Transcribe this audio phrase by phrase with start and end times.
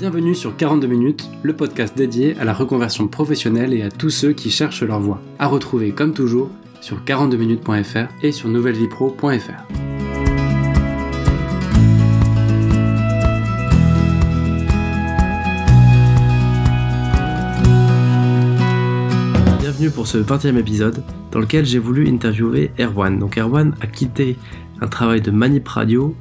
[0.00, 4.32] Bienvenue sur 42 minutes, le podcast dédié à la reconversion professionnelle et à tous ceux
[4.32, 5.20] qui cherchent leur voie.
[5.38, 6.48] À retrouver comme toujours
[6.80, 9.28] sur 42minutes.fr et sur nouvellevipro.fr.
[19.60, 23.18] Bienvenue pour ce 20e épisode dans lequel j'ai voulu interviewer Erwan.
[23.18, 24.38] Donc Erwan a quitté
[24.80, 26.16] un travail de manip radio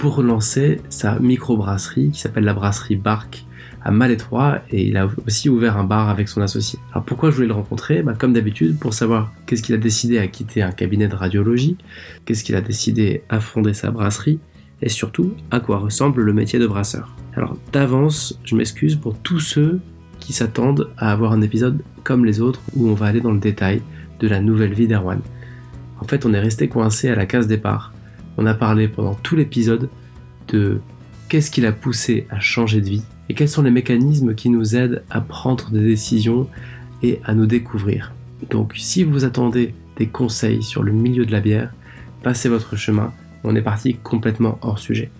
[0.00, 3.44] pour lancer sa microbrasserie qui s'appelle la brasserie Bark
[3.82, 6.78] à Malétroit et il a aussi ouvert un bar avec son associé.
[6.92, 8.02] Alors pourquoi je voulais le rencontrer?
[8.02, 11.76] Bah, Comme d'habitude pour savoir qu'est-ce qu'il a décidé à quitter un cabinet de radiologie,
[12.24, 14.40] qu'est-ce qu'il a décidé à fonder sa brasserie
[14.80, 17.14] et surtout à quoi ressemble le métier de brasseur.
[17.34, 19.80] Alors d'avance, je m'excuse pour tous ceux
[20.18, 23.38] qui s'attendent à avoir un épisode comme les autres où on va aller dans le
[23.38, 23.82] détail
[24.18, 25.20] de la nouvelle vie d'Erwan.
[26.00, 27.92] En fait, on est resté coincé à la case départ
[28.36, 29.88] on a parlé pendant tout l'épisode
[30.48, 30.80] de
[31.28, 34.74] qu'est-ce qui l'a poussé à changer de vie et quels sont les mécanismes qui nous
[34.74, 36.48] aident à prendre des décisions
[37.02, 38.12] et à nous découvrir.
[38.50, 41.72] Donc si vous attendez des conseils sur le milieu de la bière,
[42.22, 43.12] passez votre chemin,
[43.44, 45.10] on est parti complètement hors sujet.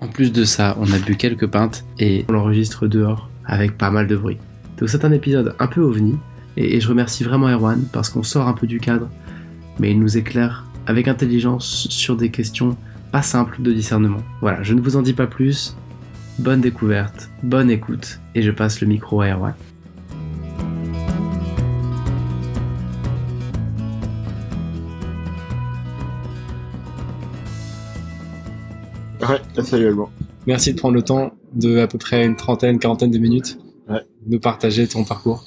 [0.00, 3.90] En plus de ça, on a bu quelques pintes et on l'enregistre dehors avec pas
[3.90, 4.38] mal de bruit.
[4.78, 6.16] Donc c'est un épisode un peu ovni
[6.56, 9.08] et, je remercie vraiment Erwan parce qu'on sort un peu du cadre,
[9.78, 12.76] mais il nous éclaire avec intelligence sur des questions
[13.12, 14.20] pas simples de discernement.
[14.40, 15.76] Voilà, je ne vous en dis pas plus.
[16.38, 19.54] Bonne découverte, bonne écoute, et je passe le micro à Erwan.
[29.20, 30.10] Ouais, salut également.
[30.46, 34.02] Merci de prendre le temps de à peu près une trentaine, quarantaine de minutes ouais.
[34.26, 35.46] de partager ton parcours.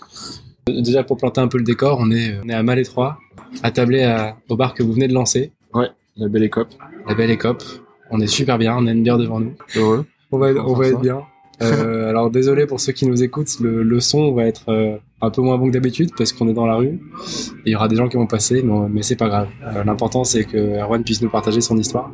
[0.68, 3.18] Déjà pour planter un peu le décor, on est, on est à Malétroit,
[3.64, 5.52] attablé à, au bar que vous venez de lancer.
[5.74, 6.70] Ouais, la belle écope.
[7.08, 7.64] La belle écope.
[8.09, 9.54] On est super bien, on a une bière devant nous.
[9.76, 10.06] Heureux.
[10.32, 11.22] On va, on va être bien.
[11.64, 15.32] Euh, alors désolé pour ceux qui nous écoutent, le, le son va être euh, un
[15.32, 17.00] peu moins bon que d'habitude parce qu'on est dans la rue.
[17.66, 19.47] Il y aura des gens qui vont passer, mais, mais c'est pas grave.
[19.64, 22.12] Euh, L'important c'est que Erwan puisse nous partager son histoire.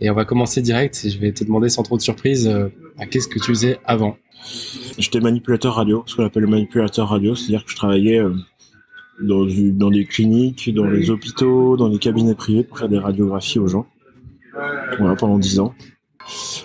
[0.00, 1.00] Et on va commencer direct.
[1.04, 2.68] Et je vais te demander sans trop de surprise, euh,
[3.10, 4.16] qu'est-ce que tu faisais avant
[4.98, 8.32] J'étais manipulateur radio, ce qu'on appelle le manipulateur radio, c'est-à-dire que je travaillais euh,
[9.20, 12.98] dans, du, dans des cliniques, dans les hôpitaux, dans des cabinets privés pour faire des
[12.98, 13.86] radiographies aux gens.
[14.98, 15.74] Voilà, pendant 10 ans.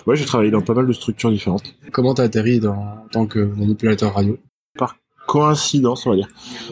[0.06, 1.74] Ouais, j'ai travaillé dans pas mal de structures différentes.
[1.92, 4.36] Comment t'as atterri dans, en tant que manipulateur radio
[4.76, 4.96] Par
[5.26, 6.28] coïncidence, on va dire.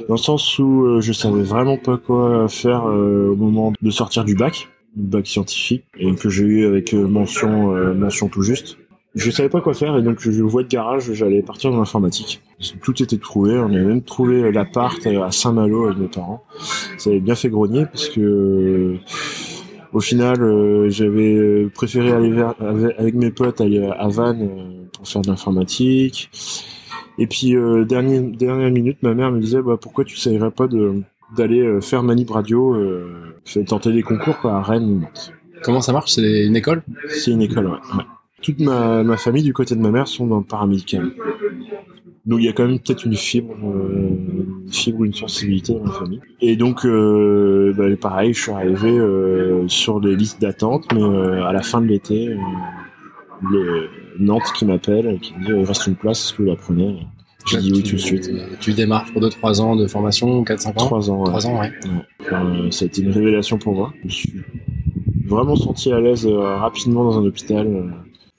[0.09, 3.91] Dans le sens où euh, je savais vraiment pas quoi faire euh, au moment de
[3.91, 8.43] sortir du bac, bac scientifique, et que j'ai eu avec euh, mention, euh, mention tout
[8.43, 8.79] juste.
[9.15, 12.41] Je savais pas quoi faire et donc je vois de garage, j'allais partir dans l'informatique.
[12.83, 16.43] Tout était trouvé, on avait même trouvé l'appart à Saint-Malo avec mes parents.
[16.97, 18.99] Ça avait bien fait grogner parce que
[19.93, 22.55] au final, euh, j'avais préféré aller vers,
[22.99, 26.31] avec mes potes aller à Vannes euh, pour faire de l'informatique.
[27.19, 30.67] Et puis euh, dernière dernière minute, ma mère me disait bah pourquoi tu s'agirais pas
[30.67, 31.03] de
[31.37, 33.35] d'aller faire manip radio, euh,
[33.67, 35.33] tenter des concours quoi à Rennes ou Nantes.
[35.63, 36.13] Comment ça marche?
[36.13, 36.83] C'est une école?
[37.09, 37.73] C'est une école, ouais.
[37.97, 38.05] ouais.
[38.43, 41.13] Toute ma, ma famille du côté de ma mère sont dans le paramédical.
[42.25, 44.09] Donc il y a quand même peut-être une fibre, euh,
[44.65, 46.21] une fibre ou une sensibilité dans la famille.
[46.41, 51.45] Et donc euh, bah, pareil, je suis arrivé euh, sur les listes d'attente, mais euh,
[51.45, 52.37] à la fin de l'été, euh,
[53.51, 53.89] le
[54.21, 57.07] Nantes qui m'appelle, qui me dit il reste une place, est-ce que vous la prenez?
[57.47, 58.31] J'ai dit oui tout de suite.
[58.61, 61.25] Tu démarres pour 2-3 ans de formation, 4-5 ans 3 ans.
[61.25, 61.61] 3 ans, ouais.
[61.61, 61.73] ouais.
[62.21, 63.93] Enfin, ça a été une révélation pour moi.
[64.01, 64.33] Je me suis
[65.27, 67.93] vraiment senti à l'aise euh, rapidement dans un hôpital.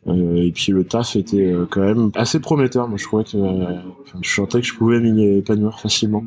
[0.08, 2.88] Euh, et puis le taf était euh, quand même assez prometteur.
[2.88, 3.80] Moi, je trouvais que euh,
[4.22, 6.24] je sentais que je pouvais m'y épanouir facilement.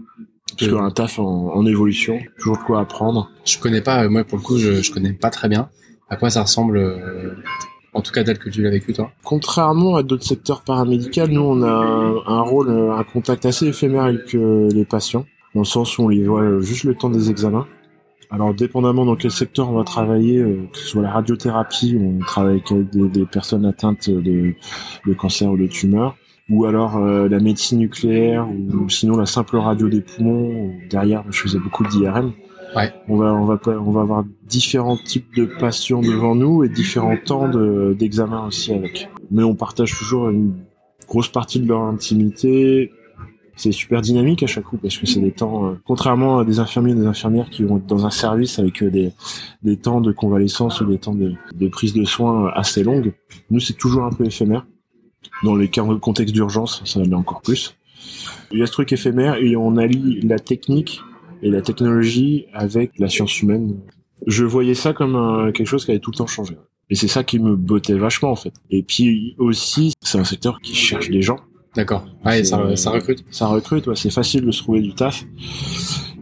[0.59, 3.31] Parce qu'un taf en, en, évolution, toujours de quoi apprendre.
[3.44, 5.69] Je connais pas, moi pour le coup, je, je connais pas très bien
[6.09, 6.78] à quoi ça ressemble,
[7.97, 9.11] en tout cas tel que tu l'as vécu toi.
[9.25, 14.33] Contrairement à d'autres secteurs paramédicaux, nous on a un, rôle, un contact assez éphémère avec
[14.33, 15.25] les patients,
[15.55, 17.67] dans le sens où on les voit juste le temps des examens.
[18.31, 22.19] Alors, dépendamment dans quel secteur on va travailler, euh, que ce soit la radiothérapie, on
[22.25, 24.54] travaille avec des, personnes atteintes de,
[25.16, 26.16] cancer ou de tumeur,
[26.49, 30.72] ou alors euh, la médecine nucléaire, ou sinon la simple radio des poumons.
[30.91, 32.33] Derrière, je faisais beaucoup d'IRM.
[32.74, 32.92] Ouais.
[33.09, 37.16] On va, on va, on va avoir différents types de patients devant nous et différents
[37.16, 39.09] temps d'examen aussi avec.
[39.30, 40.54] Mais on partage toujours une
[41.07, 42.91] grosse partie de leur intimité,
[43.57, 46.59] c'est super dynamique à chaque coup parce que c'est des temps, euh, contrairement à des
[46.59, 49.13] infirmiers et des infirmières qui vont être dans un service avec euh, des,
[49.63, 53.15] des temps de convalescence ou des temps de, de prise de soins assez longues,
[53.51, 54.66] nous c'est toujours un peu éphémère.
[55.42, 57.77] Dans les contextes d'urgence, ça l'est encore plus.
[58.53, 61.01] Il y a ce truc éphémère et on allie la technique
[61.42, 63.78] et la technologie avec la science humaine.
[64.27, 66.56] Je voyais ça comme un, quelque chose qui avait tout le temps changé.
[66.88, 68.53] Et c'est ça qui me bottait vachement en fait.
[68.71, 71.41] Et puis aussi, c'est un secteur qui cherche des gens.
[71.74, 72.06] D'accord.
[72.24, 73.24] Ouais, ça, ça recrute.
[73.30, 75.24] Ça recrute, ouais, c'est facile de se trouver du taf.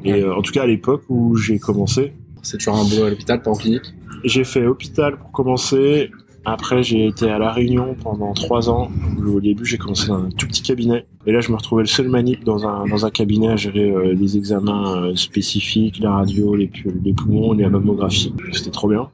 [0.05, 2.13] Et euh, en tout cas à l'époque où j'ai commencé.
[2.43, 3.95] C'est toujours un boulot à l'hôpital, pas en clinique
[4.25, 6.11] J'ai fait hôpital pour commencer.
[6.45, 8.91] Après, j'ai été à La Réunion pendant trois ans.
[9.27, 11.07] Au début, j'ai commencé dans un tout petit cabinet.
[11.27, 13.91] Et là, je me retrouvais le seul manip dans un, dans un cabinet à gérer
[13.91, 16.71] euh, les examens euh, spécifiques, la radio, les,
[17.03, 18.35] les poumons, les mammographies.
[18.53, 19.11] C'était trop bien.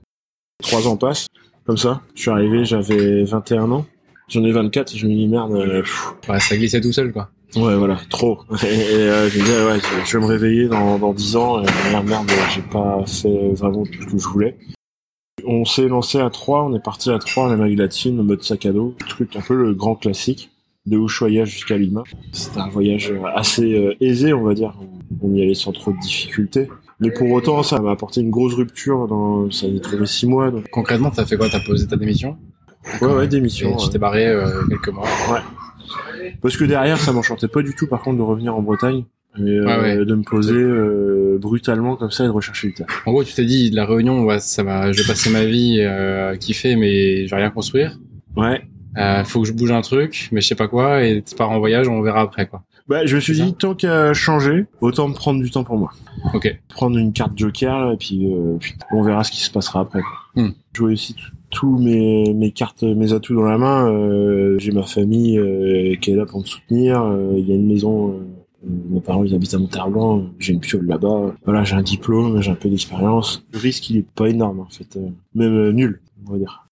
[0.61, 1.29] Trois ans passent,
[1.67, 2.01] comme ça.
[2.17, 3.87] Je suis arrivé, j'avais 21 ans.
[4.29, 5.53] J'en ai 24 et je me dis merde.
[5.53, 5.83] Euh,
[6.29, 7.31] ouais, ça glissait tout seul, quoi.
[7.57, 8.41] Ouais, voilà, trop.
[8.63, 12.07] Et, je me disais, ouais, je vais me réveiller dans, dans 10 ans et merde,
[12.07, 14.57] merde, j'ai pas fait vraiment tout ce que je voulais.
[15.47, 18.43] On s'est lancé à 3, on est parti à 3 en Amérique latine, en mode
[18.43, 18.95] sac à dos.
[19.09, 20.51] Truc un peu le grand classique,
[20.87, 22.03] de Ushuaia jusqu'à Lima.
[22.33, 24.75] C'était un voyage assez euh, aisé, on va dire.
[25.23, 26.69] On y allait sans trop de difficultés.
[27.01, 29.09] Mais pour autant, ça m'a apporté une grosse rupture.
[29.09, 29.51] Dans...
[29.51, 30.51] Ça a duré 6 mois.
[30.51, 30.69] Donc...
[30.71, 31.49] Concrètement, t'as fait quoi?
[31.51, 32.37] T'as posé ta démission?
[33.01, 33.77] Ouais, ouais, démission.
[33.77, 35.07] tu t'es barré euh, quelques mois.
[35.31, 35.41] Ouais.
[36.41, 39.05] Parce que derrière, ça m'enchantait pas du tout, par contre, de revenir en Bretagne.
[39.39, 43.07] Et, euh, de me poser euh, brutalement comme ça et de rechercher du taf.
[43.07, 45.79] En gros, tu t'es dit, la réunion, ouais, ça va, je vais passer ma vie
[45.81, 47.99] euh, à kiffer, mais je vais rien construire.
[48.37, 48.63] Ouais.
[48.99, 51.51] Euh, faut que je bouge un truc, mais je sais pas quoi, et tu pars
[51.51, 52.63] en voyage, on verra après, quoi.
[52.89, 55.93] Bah, je me suis dit, tant qu'à changer, autant me prendre du temps pour moi.
[56.35, 56.59] Ok.
[56.69, 60.01] Prendre une carte joker, et puis, euh, puis on verra ce qui se passera après,
[60.01, 60.43] quoi.
[60.43, 60.51] Hmm.
[60.73, 61.15] Jouer aussi
[61.51, 63.89] tous mes, mes cartes, mes atouts dans la main.
[63.89, 67.01] Euh, j'ai ma famille euh, qui est là pour me soutenir.
[67.37, 68.21] Il y a une maison
[68.65, 71.35] mes parents ils habitent à Monterland, j'ai une piole là-bas.
[71.45, 73.45] Voilà, j'ai un diplôme, j'ai un peu d'expérience.
[73.53, 76.67] Le risque il est pas énorme en fait, euh, même euh, nul, on va dire.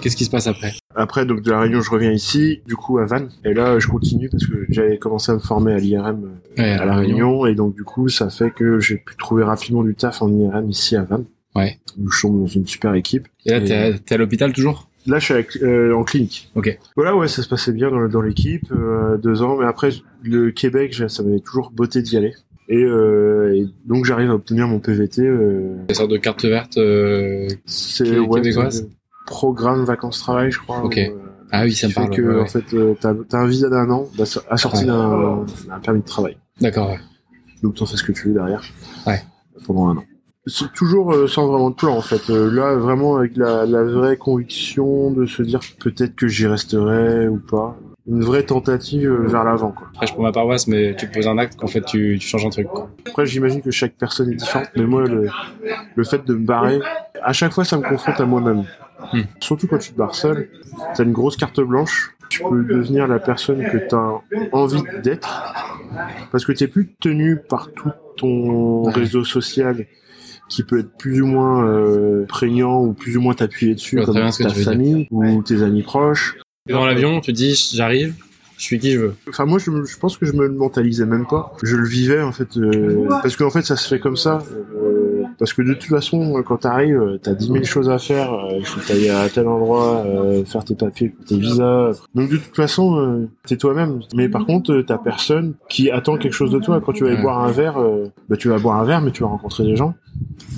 [0.00, 0.72] Qu'est-ce qui se passe après?
[0.94, 3.86] Après, donc de la Réunion, je reviens ici, du coup à Vannes, et là je
[3.86, 7.54] continue parce que j'avais commencé à me former à l'IRM ouais, à, la Réunion, et
[7.54, 10.96] donc du coup ça fait que j'ai pu trouver rapidement du taf en IRM ici
[10.96, 11.26] à Vannes.
[11.54, 11.78] Ouais.
[11.98, 13.28] Je tombe dans une super équipe.
[13.44, 14.89] Et là, t'es à, à l'hôpital toujours?
[15.06, 16.50] Là, je suis euh, en clinique.
[16.54, 16.78] Ok.
[16.96, 19.56] Voilà, ouais, ça se passait bien dans, dans l'équipe, euh, deux ans.
[19.58, 19.90] Mais après,
[20.22, 22.34] le Québec, ça m'avait toujours botté d'y aller.
[22.68, 25.22] Et, euh, et, donc, j'arrive à obtenir mon PVT.
[25.22, 25.76] Euh...
[25.88, 26.78] Une sorte de carte verte
[27.66, 28.88] c'est ouais, québécoise.
[29.26, 30.82] Programme vacances-travail, je crois.
[30.84, 31.00] Ok.
[31.50, 32.10] ah oui, ça me parle.
[32.10, 32.40] que, ouais.
[32.40, 32.64] en fait,
[33.00, 34.08] t'as as un visa d'un an
[34.50, 35.46] assorti d'un
[35.82, 36.36] permis de travail.
[36.60, 37.00] D'accord, ouais.
[37.62, 38.62] Donc, t'en fais ce que tu veux derrière.
[39.06, 39.22] Ouais.
[39.66, 40.04] Pendant un an
[40.74, 42.30] toujours euh, sans vraiment de plan en fait.
[42.30, 47.28] Euh, là, vraiment avec la, la, vraie conviction de se dire peut-être que j'y resterai
[47.28, 47.76] ou pas.
[48.06, 49.72] Une vraie tentative euh, vers l'avant.
[49.72, 49.88] Quoi.
[49.92, 52.46] Après, je prends ma paroisse, mais tu poses un acte qu'en fait tu, tu changes
[52.46, 52.68] un truc.
[52.68, 52.90] Quoi.
[53.06, 55.28] Après, j'imagine que chaque personne est différente, mais moi, le,
[55.94, 56.80] le fait de me barrer,
[57.22, 58.64] à chaque fois, ça me confronte à moi-même.
[59.12, 59.22] Hmm.
[59.40, 60.48] Surtout quand tu te barres seul,
[60.94, 62.16] t'as une grosse carte blanche.
[62.28, 64.20] Tu peux devenir la personne que t'as
[64.52, 65.52] envie d'être,
[66.30, 69.86] parce que t'es plus tenu par tout ton réseau social
[70.50, 74.04] qui peut être plus ou moins euh, prégnant ou plus ou moins t'appuyer dessus, vois
[74.06, 76.36] comme ta famille ou tes amis proches.
[76.68, 78.14] Dans l'avion, tu dis j'arrive,
[78.58, 79.14] je suis qui je veux.
[79.28, 81.54] Enfin moi je, je pense que je me le mentalisais même pas.
[81.62, 84.42] Je le vivais en fait euh, parce qu'en fait ça se fait comme ça.
[84.76, 84.96] euh,
[85.38, 88.30] parce que de toute façon euh, quand t'arrives, euh, t'as 10 000 choses à faire.
[88.58, 91.92] Il faut t'aller à tel endroit, euh, faire tes papiers, tes visas.
[92.14, 94.00] Donc de toute façon euh, t'es toi-même.
[94.14, 96.80] Mais par contre t'as personne qui attend quelque chose de toi.
[96.84, 97.22] Quand tu vas aller Ouais.
[97.22, 99.76] boire un verre, euh, bah, tu vas boire un verre mais tu vas rencontrer des
[99.76, 99.94] gens.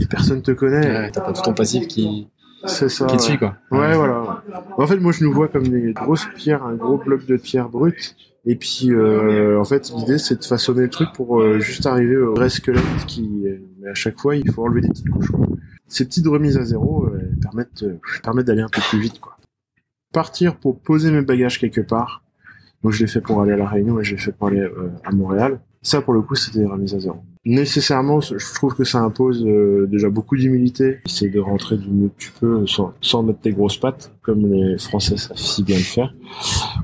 [0.00, 0.86] Et personne te connaît.
[0.86, 2.28] Ouais, T'as pas tout ton passif qui,
[2.66, 2.86] ça.
[3.06, 3.56] qui te suit quoi.
[3.70, 4.42] Ouais, voilà.
[4.78, 7.68] En fait, moi, je nous vois comme des grosses pierres, un gros bloc de pierre
[7.68, 8.16] brute.
[8.44, 12.16] Et puis, euh, en fait, l'idée, c'est de façonner le truc pour euh, juste arriver
[12.16, 15.30] au vrai squelette qui, euh, mais à chaque fois, il faut enlever des petites couches.
[15.30, 15.46] quoi.
[15.86, 19.36] Ces petites remises à zéro euh, permettent, euh, permettent d'aller un peu plus vite, quoi.
[20.12, 22.22] Partir pour poser mes bagages quelque part.
[22.82, 24.60] Donc, je l'ai fait pour aller à La Réunion et je l'ai fait pour aller
[24.60, 25.60] euh, à Montréal.
[25.82, 27.22] Ça, pour le coup, c'était des remises à zéro.
[27.44, 30.98] Nécessairement, je trouve que ça impose euh, déjà beaucoup d'humilité.
[31.06, 34.52] C'est de rentrer du mieux que tu peux sans, sans mettre tes grosses pattes, comme
[34.52, 36.14] les Français savent si bien le faire.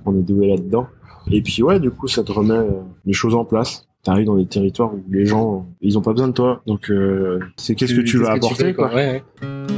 [0.05, 0.89] On est doué là-dedans.
[1.31, 3.87] Et puis ouais, du coup, ça te remet euh, les choses en place.
[4.03, 6.63] T'arrives dans des territoires où les gens, ils ont pas besoin de toi.
[6.67, 8.89] Donc, euh, c'est qu'est-ce que tu vas apporter, fais, quoi.
[8.89, 9.78] Ouais, ouais.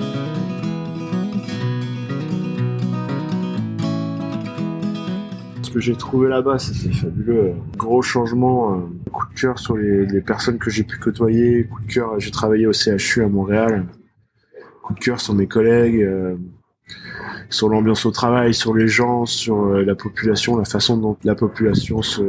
[5.72, 7.52] Que j'ai trouvé là-bas, c'était fabuleux.
[7.76, 11.86] Gros changement, euh, coup de cœur sur les, personnes que j'ai pu côtoyer, coup de
[11.86, 13.86] cœur, j'ai travaillé au CHU à Montréal,
[14.82, 16.34] coup de cœur sur mes collègues, euh,
[17.50, 21.36] sur l'ambiance au travail, sur les gens, sur euh, la population, la façon dont la
[21.36, 22.22] population se,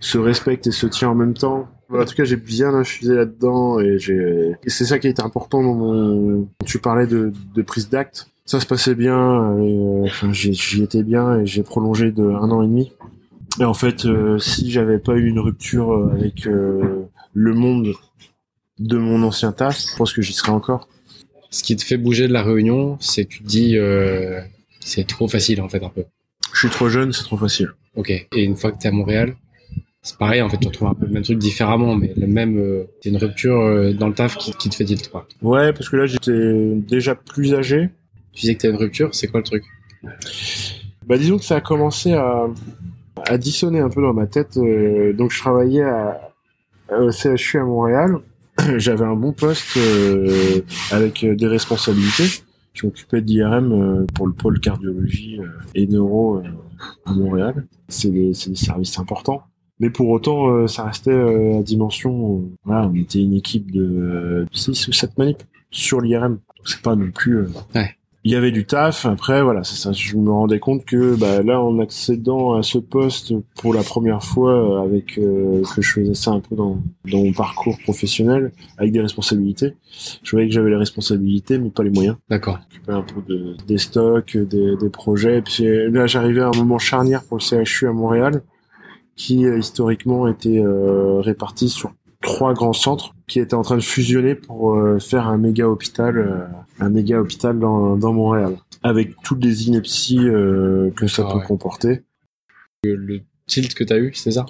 [0.00, 1.68] se respecte et se tient en même temps.
[1.90, 3.98] En tout cas, j'ai bien infusé là-dedans et
[4.64, 8.28] et c'est ça qui a été important dans mon, tu parlais de prise d'acte.
[8.46, 12.50] Ça se passait bien, et, euh, enfin, j'y étais bien et j'ai prolongé de un
[12.50, 12.92] an et demi.
[13.60, 17.92] Et en fait, euh, si j'avais pas eu une rupture euh, avec le monde
[18.78, 20.88] de mon ancien taf, je pense que j'y serai encore.
[21.50, 24.40] Ce qui te fait bouger de la Réunion, c'est que tu te dis euh,
[24.80, 26.04] c'est trop facile en fait un peu.
[26.52, 27.70] Je suis trop jeune, c'est trop facile.
[27.94, 28.10] Ok.
[28.10, 29.36] Et une fois que t'es à Montréal,
[30.02, 32.58] c'est pareil en fait, tu retrouves un peu le même truc différemment, mais le même,
[32.58, 35.26] euh, c'est une rupture euh, dans le taf qui, qui te fait tilt quoi.
[35.42, 37.90] Ouais, parce que là j'étais déjà plus âgé.
[38.36, 39.64] Tu disais que t'as une rupture, c'est quoi le truc?
[41.06, 42.46] Bah disons que ça a commencé à,
[43.24, 44.56] à dissonner un peu dans ma tête.
[44.58, 46.20] euh, donc je travaillais à,
[46.98, 48.18] au CHU à Montréal.
[48.76, 52.24] J'avais un bon poste euh, avec euh, des responsabilités.
[52.74, 55.40] Je m'occupais d'IRM euh, pour le pôle cardiologie
[55.74, 56.42] et neuro
[57.06, 57.66] à Montréal.
[57.88, 59.42] C'est des, services importants.
[59.80, 62.38] Mais pour autant, euh, ça restait euh, à dimension.
[62.40, 66.32] euh, voilà, on était une équipe de 6 ou 7 manips sur l'IRM.
[66.34, 67.46] Donc c'est pas non plus.
[67.74, 67.95] Ouais.
[68.26, 69.06] Il y avait du taf.
[69.06, 69.92] Après, voilà, c'est ça.
[69.92, 74.20] Je me rendais compte que bah, là, en accédant à ce poste pour la première
[74.20, 78.50] fois, euh, avec euh, que je faisais ça un peu dans, dans mon parcours professionnel,
[78.78, 79.74] avec des responsabilités.
[80.24, 82.58] Je voyais que j'avais les responsabilités, mais pas les moyens D'accord.
[82.88, 85.38] un peu de, des stocks, des, des projets.
[85.38, 88.42] Et puis là, j'arrivais à un moment charnière pour le CHU à Montréal,
[89.14, 91.92] qui euh, historiquement était euh, réparti sur
[92.22, 96.16] trois grands centres qui étaient en train de fusionner pour euh, faire un méga hôpital,
[96.18, 96.46] euh,
[96.78, 101.38] un méga hôpital dans, dans Montréal, avec toutes les inepties euh, que ça Ah peut
[101.38, 101.44] ouais.
[101.44, 102.02] comporter.
[102.84, 104.46] Le tilt que t'as eu, c'est ça?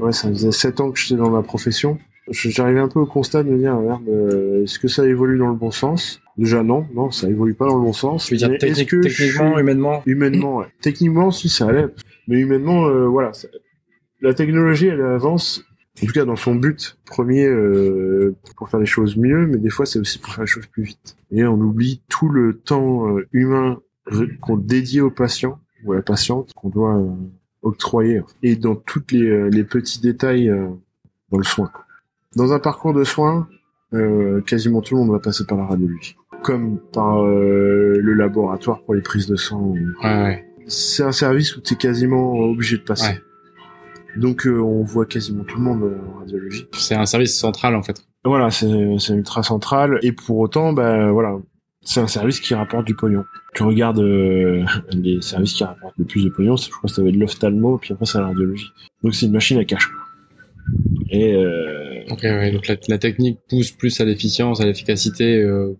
[0.00, 1.98] Ouais, ça faisait sept ans que j'étais dans ma profession.
[2.30, 4.08] Je- J'arrivais un peu au constat de me dire, merde,
[4.64, 6.20] est-ce que ça évolue dans le bon sens?
[6.38, 8.24] Déjà non, non, ça évolue pas dans le bon sens.
[8.26, 10.02] Tu veux dire Mais est-ce technique- que je techniquement, humainement?
[10.06, 10.66] Humainement, ouais.
[10.80, 11.86] Techniquement, si, ça allait.
[12.26, 13.32] Mais humainement, euh, voilà.
[13.32, 13.48] ça-
[14.22, 15.62] La technologie, elle avance,
[16.02, 19.70] en tout cas dans son but premier, euh, pour faire les choses mieux, mais des
[19.70, 21.16] fois, c'est aussi pour faire les choses plus vite.
[21.30, 23.78] Et on oublie tout le temps euh, humain
[24.40, 27.10] qu'on dédie au patient, ou à la patiente, qu'on doit euh,
[27.62, 28.22] octroyer.
[28.42, 30.68] Et dans tous les, euh, les petits détails euh,
[31.30, 31.68] dans le soin.
[31.72, 31.84] quoi.
[32.36, 33.46] Dans un parcours de soins,
[33.92, 36.16] euh, quasiment tout le monde va passer par la radiologie.
[36.42, 40.44] Comme par euh, le laboratoire pour les prises de sang ou Ouais, ouais.
[40.66, 43.08] c'est un service où tu es quasiment obligé de passer.
[43.12, 43.20] Ouais.
[44.16, 46.66] Donc euh, on voit quasiment tout le monde en radiologie.
[46.72, 48.04] C'est un service central en fait.
[48.24, 48.68] Voilà, c'est
[49.10, 51.36] ultra central et pour autant, bah voilà,
[51.82, 53.24] c'est un service qui rapporte du pognon.
[53.54, 57.02] Tu regardes euh, les services qui rapportent le plus de pognon, je crois que ça
[57.02, 58.70] va être l'ophtalmo, puis après c'est la radiologie.
[59.02, 59.88] Donc c'est une machine à cash.
[61.10, 62.50] Et euh, Ok, ouais.
[62.52, 65.72] Donc la, la technique pousse plus à l'efficience, à l'efficacité euh,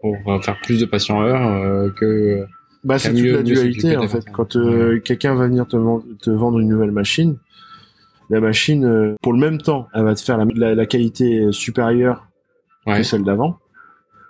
[0.00, 2.44] pour euh, faire plus de patients à l'heure euh, que.
[2.84, 4.24] Bah, c'est toute la dualité en fait.
[4.32, 5.76] Quand euh, quelqu'un va venir te,
[6.18, 7.38] te vendre une nouvelle machine,
[8.32, 11.50] la machine, euh, pour le même temps, elle va te faire la, la- la qualité
[11.52, 12.26] supérieure
[12.86, 12.98] Ouais.
[12.98, 13.58] que celle d'avant.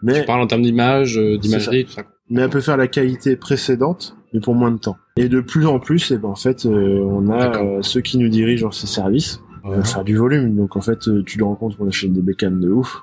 [0.03, 2.03] Mais, Tu parles en termes d'image, euh, d'imagerie, tout ça.
[2.29, 4.97] mais elle peut faire la qualité précédente, mais pour moins de temps.
[5.17, 8.19] Et de plus en plus, eh ben, en fait, euh, on a euh, ceux qui
[8.19, 10.57] nous dirigent dans ces services, euh, faire du volume.
[10.57, 13.03] Donc en fait, euh, tu te rends compte qu'on achète des bécanes de ouf.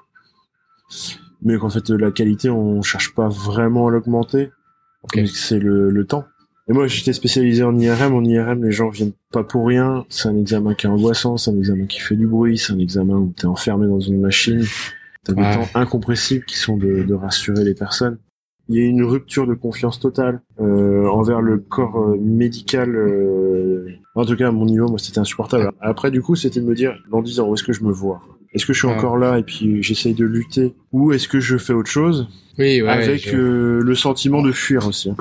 [1.41, 4.51] Mais qu'en fait, euh, la qualité, on cherche pas vraiment à l'augmenter.
[5.33, 6.25] C'est le, le temps.
[6.69, 8.13] Et moi, j'étais spécialisé en IRM.
[8.13, 10.05] En IRM, les gens viennent pas pour rien.
[10.09, 12.79] C'est un examen qui est angoissant, c'est un examen qui fait du bruit, c'est un
[12.79, 14.63] examen où t'es enfermé dans une machine.
[15.23, 15.53] T'as des Ouais.
[15.55, 18.17] temps incompressibles qui sont de, de rassurer les personnes.
[18.67, 22.95] Il y a une rupture de confiance totale euh, envers le corps euh, médical.
[22.95, 25.71] euh, En tout cas, à mon niveau, moi, c'était insupportable.
[25.81, 27.91] Après, du coup, c'était de me dire, dans 10 ans, où est-ce que je me
[27.91, 28.21] vois?
[28.53, 30.75] Est-ce que je suis encore là et puis j'essaye de lutter?
[30.91, 32.27] Ou est-ce que je fais autre chose?
[32.59, 32.89] Oui, ouais.
[32.89, 35.11] avec je- euh, le sentiment de fuir aussi.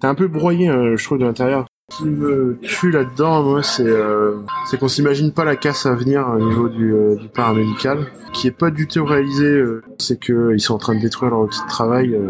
[0.00, 1.66] T'es un peu broyé, euh, je trouve, de l'intérieur.
[1.90, 4.36] Ce qui me tue là-dedans, moi, c'est euh,
[4.66, 8.46] c'est qu'on s'imagine pas la casse à venir au niveau du, euh, du paramédical, qui
[8.48, 9.46] est pas du tout réalisé.
[9.46, 12.28] euh, c'est que ils sont en train de détruire leur outil de travail euh,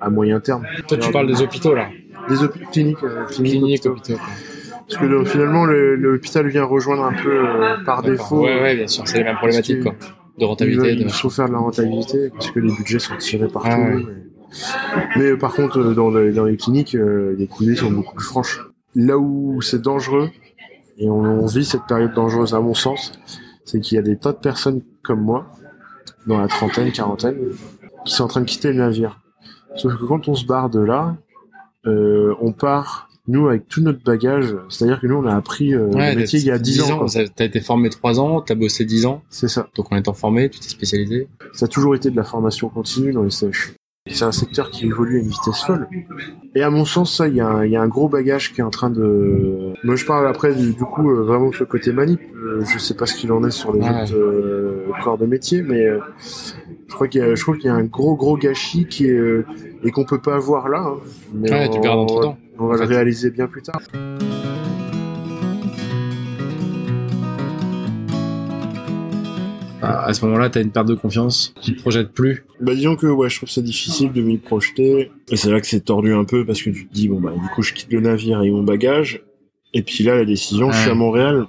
[0.00, 0.64] à moyen terme.
[0.88, 1.88] Toi, tu parles des hôpitaux là.
[2.28, 4.18] Des hôpitaux cliniques, euh, cliniques, Cliniques, hôpitaux.
[4.88, 8.42] Parce que euh, finalement, le- l'hôpital vient rejoindre un peu euh, par défaut.
[8.44, 9.94] Ouais, ouais, bien sûr, c'est les mêmes problématiques quoi.
[10.38, 10.92] De rentabilité.
[10.94, 11.08] Il De...
[11.08, 13.68] faut faire de la rentabilité parce que les budgets sont tirés partout.
[13.70, 14.00] Ah ouais.
[14.02, 14.27] et-
[15.16, 18.24] Mais par contre, euh, dans, les- dans les cliniques, euh, les coudées sont beaucoup plus
[18.26, 18.60] franches.
[18.94, 20.30] Là où c'est dangereux,
[20.98, 23.12] et on, on vit cette période dangereuse à mon sens,
[23.64, 25.46] c'est qu'il y a des tas de personnes comme moi,
[26.26, 27.36] dans la trentaine, quarantaine,
[28.04, 29.20] qui sont en train de quitter le navire.
[29.76, 31.16] Sauf que quand on se barre de là,
[31.86, 35.86] euh, on part, nous, avec tout notre bagage, c'est-à-dire que nous, on a appris euh,
[35.88, 36.98] Ouais, le métier il y a 10 ans.
[36.98, 37.08] quoi.
[37.08, 39.22] ça- T'as été formé 3 ans, t'as bossé 10 ans.
[39.28, 39.68] C'est ça.
[39.76, 41.28] Donc en étant formé, tu t'es spécialisé.
[41.52, 43.74] Ça a toujours été de la formation continue dans les CHU.
[44.10, 45.86] C'est un secteur qui évolue à une vitesse folle.
[46.54, 48.52] Et à mon sens, ça, il y, a un- il y a un gros bagage
[48.54, 49.72] qui est en train de...
[49.84, 52.20] Moi, je parle après, du, du coup, euh, vraiment sur le côté manip.
[52.34, 55.62] Euh, je sais pas ce qu'il en est sur les autres euh, corps de métier,
[55.62, 55.98] mais euh,
[56.88, 59.06] je crois qu'il y a, je trouve qu'il y a un gros, gros gâchis qui
[59.06, 59.44] est...
[59.84, 60.84] et qu'on peut pas voir là.
[60.86, 60.94] hein.
[61.34, 62.38] mais Ouais, tu on- gardes entre temps.
[62.58, 63.80] On va en le réaliser bien plus tard.
[69.82, 72.44] À, ce moment-là, t'as une perte de confiance, tu te projettes plus.
[72.60, 75.10] Bah disons que ouais, je trouve ça difficile de m'y projeter.
[75.30, 77.32] Et c'est là que c'est tordu un peu parce que tu te dis bon bah
[77.32, 79.22] du coup je quitte le navire et mon bagage.
[79.74, 81.46] Et puis là la décision, je suis à Montréal.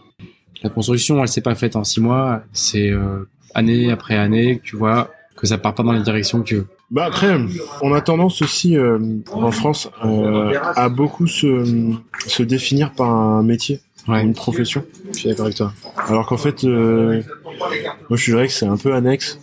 [0.62, 4.76] La construction, elle s'est pas faite en six mois, c'est euh, année après année tu
[4.76, 6.68] vois que ça part pas dans les directions que tu veux.
[6.92, 7.38] Bah après,
[7.82, 8.98] on a tendance aussi euh,
[9.32, 11.94] en France euh, à beaucoup se,
[12.26, 14.84] se définir par un métier, Ouais, une profession.
[15.14, 15.74] je suis d'accord avec toi.
[16.08, 17.22] Alors qu'en fait, euh,
[18.10, 19.40] moi je dirais que c'est un peu annexe.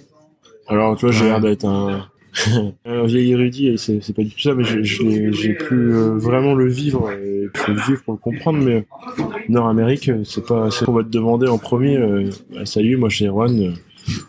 [0.69, 1.31] Alors tu vois, j'ai Ouais.
[1.31, 2.07] l'air d'être un,
[2.85, 6.55] un vieil érudit et c'est c'est pas du tout ça, mais j'ai pu euh, vraiment
[6.55, 8.59] le vivre et puis le vivre pour le comprendre.
[8.59, 8.85] Mais
[9.49, 11.97] Nord-Amérique, euh, c'est pas c'est qu'on va te demander en premier.
[11.97, 13.57] euh, bah, salut, moi je suis Erwan.
[13.61, 13.71] euh,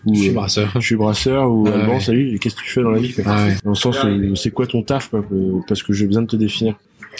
[0.06, 0.72] ou, Je suis euh, brasseur.
[0.76, 2.00] je suis brasseur ou ouais.
[2.00, 3.48] salut, qu'est-ce que tu fais dans la vie quoi Ah.
[3.64, 6.28] Dans le sens, où c'est quoi ton taf quoi, euh, Parce que j'ai besoin de
[6.28, 6.76] te définir.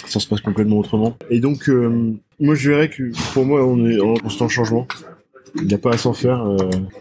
[0.06, 1.16] Ça se passe complètement autrement.
[1.30, 4.86] Et donc, euh, moi je verrais que pour moi on est en constant changement.
[5.56, 6.44] Il n'y a pas à s'en faire.
[6.46, 6.56] euh.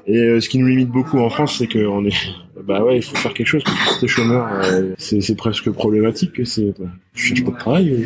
[0.07, 2.13] Et euh, ce qui nous limite beaucoup en France, c'est qu'on est...
[2.65, 3.63] Bah ouais, il faut faire quelque chose.
[3.63, 6.33] Parce que si t'es chômeur, euh, c'est presque problématique.
[6.33, 6.73] que C'est...
[6.79, 8.05] bah, tu cherches pas de travail.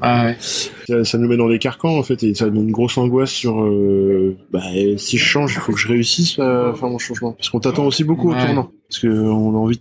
[0.00, 0.36] Ah ouais.
[0.40, 3.30] ça, ça nous met dans des carcans en fait et ça met une grosse angoisse
[3.30, 4.62] sur euh, bah,
[4.96, 7.86] si je change il faut que je réussisse à faire mon changement parce qu'on t'attend
[7.86, 8.42] aussi beaucoup Ouais.
[8.42, 9.80] au tournant parce que on a envie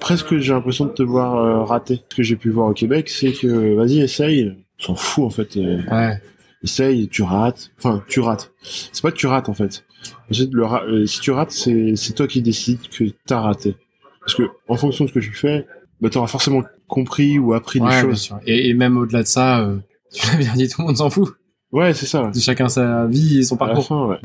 [0.00, 3.08] presque j'ai l'impression de te voir euh, rater ce que j'ai pu voir au Québec
[3.08, 6.20] c'est que vas-y essaye on s'en fout en fait euh, Ouais.
[6.62, 9.84] essaye tu rates enfin tu rates c'est pas que tu rates en fait
[10.30, 13.76] Ensuite, le ra- euh, si tu rates c'est toi qui décides que t'as raté
[14.20, 15.66] parce que en fonction de ce que tu fais
[16.00, 18.38] bah t'auras forcément compris ou appris Ouais, des bien choses sûr.
[18.46, 19.66] Et, et même au-delà de ça,
[20.12, 21.34] tu l'as bien dit, tout le monde s'en fout.
[21.72, 23.86] ouais c'est ça Chacun sa vie et son parcours.
[23.86, 24.18] fin ouais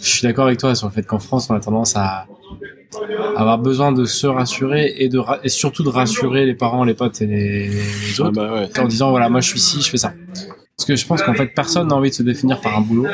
[0.00, 2.26] Je suis d'accord avec toi sur le fait qu'en France, on a tendance à
[3.36, 7.20] avoir besoin de se rassurer et de et surtout de rassurer les parents, les potes
[7.22, 7.80] et les, les
[8.18, 10.12] Ah autres bah ouais en disant voilà moi je suis ici, je fais ça.
[10.76, 13.06] Parce que je pense qu'en fait personne n'a envie de se définir par un boulot.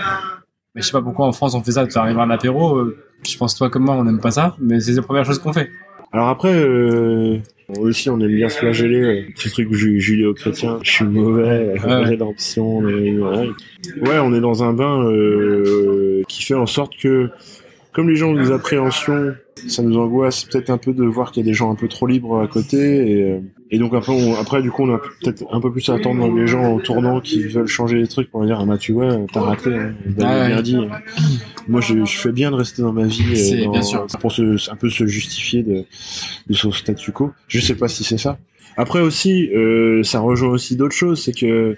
[0.75, 2.77] Mais je sais pas pourquoi en France on fait ça, de faire arriver un apéro.
[2.77, 5.39] euh, Je pense toi comme moi on n'aime pas ça, mais c'est les premières choses
[5.39, 5.69] qu'on fait.
[6.13, 7.39] Alors après, euh,
[7.79, 9.01] aussi, on aime bien se flageller.
[9.01, 12.05] euh, Ce truc ju- judéo-chrétien, je suis mauvais, euh, Ouais.
[12.05, 12.79] rédemption.
[12.81, 17.31] Ouais, on est dans un bain euh, qui fait en sorte que,
[17.93, 19.35] comme les gens ont des appréhensions,
[19.69, 21.89] ça nous angoisse peut-être un peu de voir qu'il y a des gens un peu
[21.89, 23.11] trop libres à côté.
[23.11, 25.89] Et, euh, et donc après, on, après, du coup, on a peut-être un peu plus
[25.91, 28.79] à attendre les gens au tournant qui veulent changer les trucs pour dire, ah bah
[28.79, 30.77] tu vois, t'as raté, hein, Ben, Ah bien dit.
[31.69, 34.07] Moi, je, je fais bien de rester dans ma vie euh, C'est dans- bien sûr.
[34.21, 35.85] pour se, un peu se justifier de,
[36.49, 37.33] de son statu quo.
[37.49, 38.39] Je sais pas si c'est ça.
[38.77, 41.77] Après aussi, euh, ça rejoint aussi d'autres choses, c'est que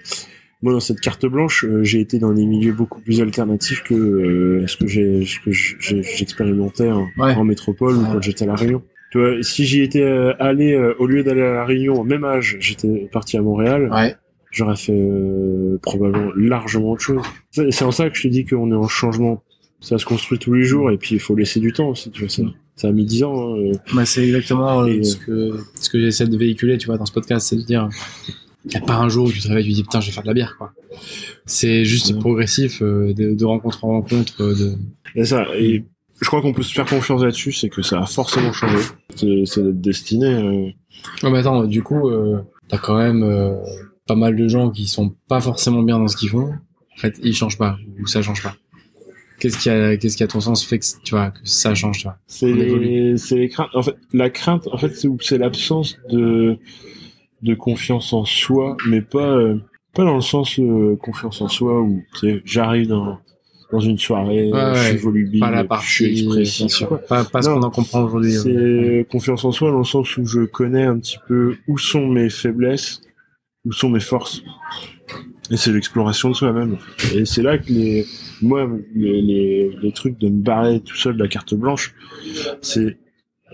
[0.63, 3.93] moi dans cette carte blanche, euh, j'ai été dans des milieux beaucoup plus alternatifs que
[3.93, 7.35] euh, ce que j'ai ce que j'ai- j'expérimentais en, Ouais.
[7.35, 8.81] en métropole ou quand j'étais à la Réunion.
[9.11, 12.23] Tu vois, si j'y étais euh, allé au lieu d'aller à la Réunion au même
[12.23, 14.15] âge, j'étais parti à Montréal, Ouais.
[14.49, 17.21] j'aurais fait euh, probablement largement autre chose.
[17.51, 19.43] C'est en ça que je te dis qu'on est en changement.
[19.81, 22.09] Ça se construit tous les jours et puis il faut laisser du temps aussi.
[22.09, 22.41] Tu vois, ça,
[22.77, 23.53] ça a mis 10 ans.
[23.57, 23.71] hein.
[23.93, 27.11] Bah, c'est exactement Et, ce que ce que j'essaie de véhiculer, tu vois, dans ce
[27.11, 27.89] podcast, c'est de dire,
[28.71, 30.11] y a pas un jour où tu te réveilles, tu te dis putain, je vais
[30.11, 30.73] faire de la bière, quoi.
[31.45, 32.19] C'est juste Ouais.
[32.19, 34.75] progressif, euh, de, de rencontre en rencontre, euh, de.
[35.15, 35.83] Et ça, et
[36.21, 38.77] je crois qu'on peut se faire confiance là-dessus, c'est que ça a forcément changé.
[39.15, 39.25] C'est
[39.61, 40.27] notre destinée.
[40.33, 40.69] euh.
[41.23, 43.55] Ouais, mais attends, du coup, euh, t'as quand même euh,
[44.07, 46.51] pas mal de gens qui sont pas forcément bien dans ce qu'ils font.
[46.95, 48.55] En fait, ils changent pas ou ça change pas.
[49.39, 51.97] Qu'est-ce qui a, qu'est-ce qui à ton sens fait que tu vois que ça change,
[51.97, 53.69] tu vois C'est les, craintes.
[53.73, 56.57] En fait, la crainte, en fait, c'est l'absence de
[57.43, 59.57] de confiance en soi, mais pas euh,
[59.93, 63.19] pas dans le sens euh, confiance en soi où tu sais, j'arrive dans
[63.71, 66.67] dans une soirée, Ouais, je suis volubile, Pas la je partie, suis bien expressif.
[66.71, 66.87] sûr.
[66.87, 66.99] quoi.
[66.99, 68.31] Pas, pas ce Non, qu'on en comprend aujourd'hui.
[68.33, 72.05] C'est confiance en soi dans le sens où je connais un petit peu où sont
[72.07, 73.01] mes faiblesses,
[73.65, 74.43] où sont mes forces.
[75.49, 76.77] Et c'est l'exploration de soi-même.
[77.15, 78.05] Et c'est là que les,
[78.43, 81.95] moi, les, les, les trucs de me barrer tout seul de la carte blanche,
[82.61, 82.97] c'est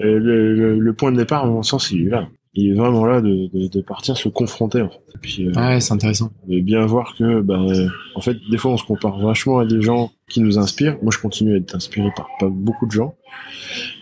[0.02, 2.28] euh, le, le, le point de départ, à mon sens, il est là.
[2.56, 4.82] Il est vraiment là de, de, de partir se confronter.
[4.82, 4.98] En fait.
[5.16, 6.32] Et puis, euh, Ouais, c'est intéressant.
[6.50, 9.66] et bien voir que, ben, euh, en fait, des fois, on se compare vachement à
[9.66, 10.98] des gens qui nous inspirent.
[11.04, 13.16] Moi, je continue à être inspiré par pas beaucoup de gens.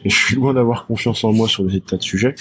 [0.06, 2.36] Et je suis loin d'avoir confiance en moi sur des tas de sujets.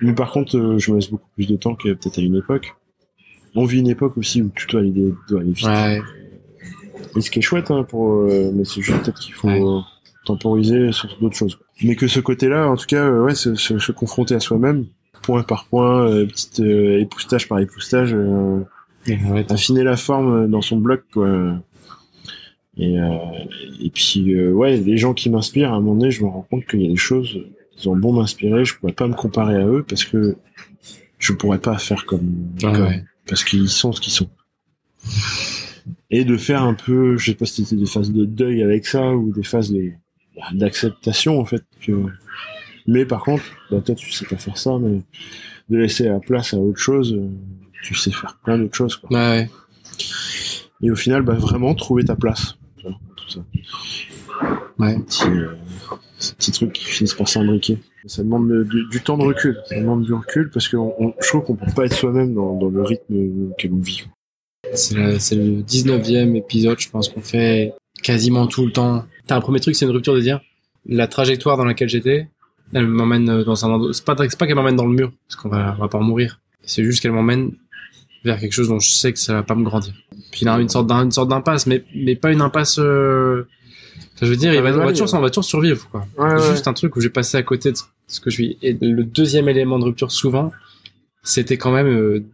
[0.00, 2.36] Mais par contre, euh, je me laisse beaucoup plus de temps que peut-être à une
[2.36, 2.74] époque.
[3.54, 4.92] On vit une époque aussi où tout doit aller,
[5.28, 5.66] doit aller vite.
[5.66, 6.00] Ouais.
[7.16, 9.80] Et ce qui est chouette, hein, pour, euh, mais c'est juste peut-être qu'il faut Ouais.
[10.24, 11.58] temporiser sur d'autres choses.
[11.82, 14.86] Mais que ce côté-là, en tout cas, ouais, se, se, se confronter à soi-même,
[15.26, 18.60] point par point, euh, petite euh, époustage par époustage, euh,
[19.08, 21.28] Ouais, affiner la forme dans son bloc quoi.
[22.76, 23.16] Et euh,
[23.80, 26.46] et puis euh, ouais les gens qui m'inspirent à un moment donné je me rends
[26.50, 27.40] compte qu'il y a des choses
[27.78, 30.36] ils ont bon m'inspirer je pourrais pas me comparer à eux parce que
[31.18, 33.04] je pourrais pas faire comme, ouais.
[33.28, 34.28] parce qu'ils sont ce qu'ils sont.
[36.10, 38.86] Et de faire un peu je sais pas si c'était des phases de deuil avec
[38.86, 39.92] ça ou des phases de
[40.52, 41.92] d'acceptation en fait que
[42.86, 45.00] mais par contre bah toi tu sais pas faire ça mais
[45.68, 47.28] de laisser la place à autre chose euh,
[47.82, 49.10] tu sais faire plein d'autres choses quoi.
[49.18, 49.48] Ouais.
[50.82, 52.56] et au final bah vraiment trouver ta place
[53.16, 53.40] tout ça
[54.78, 54.98] Ouais.
[55.00, 55.48] petits, euh,
[56.18, 59.56] ces petits trucs qui finissent par s'imbriquer ça demande de- du, du temps de recul
[59.68, 62.34] ça demande du recul parce que on- on- je trouve qu'on peut pas être soi-même
[62.34, 64.04] dans, dans le rythme que l'on vit
[64.74, 67.72] c'est le 19e épisode, je pense qu'on fait
[68.02, 69.04] quasiment tout le temps.
[69.26, 70.40] T'as un premier truc, c'est une rupture de dire
[70.86, 72.28] la trajectoire dans laquelle j'étais,
[72.72, 73.92] elle m'emmène dans un endroit.
[73.92, 76.02] C'est pas, pas qu'elle m'emmène dans le mur, parce qu'on va, on va pas en
[76.02, 76.40] mourir.
[76.62, 77.52] C'est juste qu'elle m'emmène
[78.24, 79.94] vers quelque chose dont je sais que ça va pas me grandir.
[80.32, 82.78] Puis il y a une sorte une sorte d'impasse, mais, mais pas une impasse.
[82.78, 83.44] euh,
[84.14, 86.06] Enfin, je veux dire, il va, on, va toujours, on va toujours survivre, quoi.
[86.18, 87.76] ouais, C'est juste un truc où j'ai passé à côté de
[88.06, 88.58] ce que je suis.
[88.62, 90.52] Et le deuxième élément de rupture, souvent,
[91.22, 92.24] c'était quand même euh,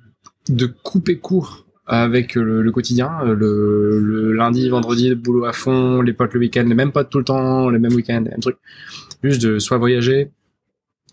[0.48, 5.52] de couper court avec le, le quotidien, euh, le, le lundi, vendredi, le boulot à
[5.52, 8.30] fond, les potes le week-end, les mêmes potes tout le temps, les mêmes week-ends, les
[8.30, 8.58] mêmes trucs.
[9.22, 10.30] Juste de soit voyager,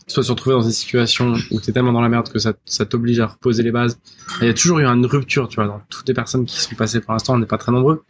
[0.08, 2.86] soit se retrouver dans une situation où t'es tellement dans la merde que ça, ça
[2.86, 4.00] t'oblige à reposer les bases.
[4.41, 6.76] Il y a toujours eu une rupture, tu vois, dans toutes les personnes qui sont
[6.76, 8.04] passées pour l'instant, on n'est pas très nombreux.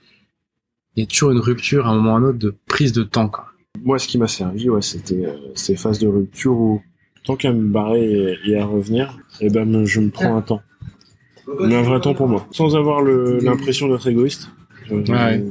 [0.95, 2.93] Il y a toujours une rupture à un moment ou à un autre de prise
[2.93, 3.45] de temps, quoi.
[3.83, 6.81] moi, ce qui m'a servi, ouais, c'était euh, ces phases de rupture où,
[7.23, 10.41] tant qu'à me barrer et, et à revenir, eh ben, me- je me prends un
[10.41, 10.62] temps.
[11.62, 12.47] Mais un vrai temps pour moi.
[12.51, 14.49] Sans avoir l'impression d'être égoïste.
[14.91, 15.43] Euh, Ouais.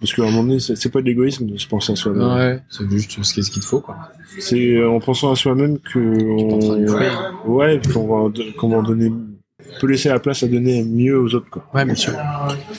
[0.00, 2.28] Parce qu'à un moment donné, c'est pas de l'égoïsme de se penser à soi-même.
[2.28, 3.96] Ouais, c'est juste ce qu'il ce qu'il te faut, quoi.
[4.38, 7.50] C'est euh, en pensant à soi-même que on...
[7.50, 11.18] ouais, qu'on va, qu'on va en donner, on peut laisser la place à donner mieux
[11.18, 11.64] aux autres, quoi.
[11.72, 12.12] Ouais, bien sûr.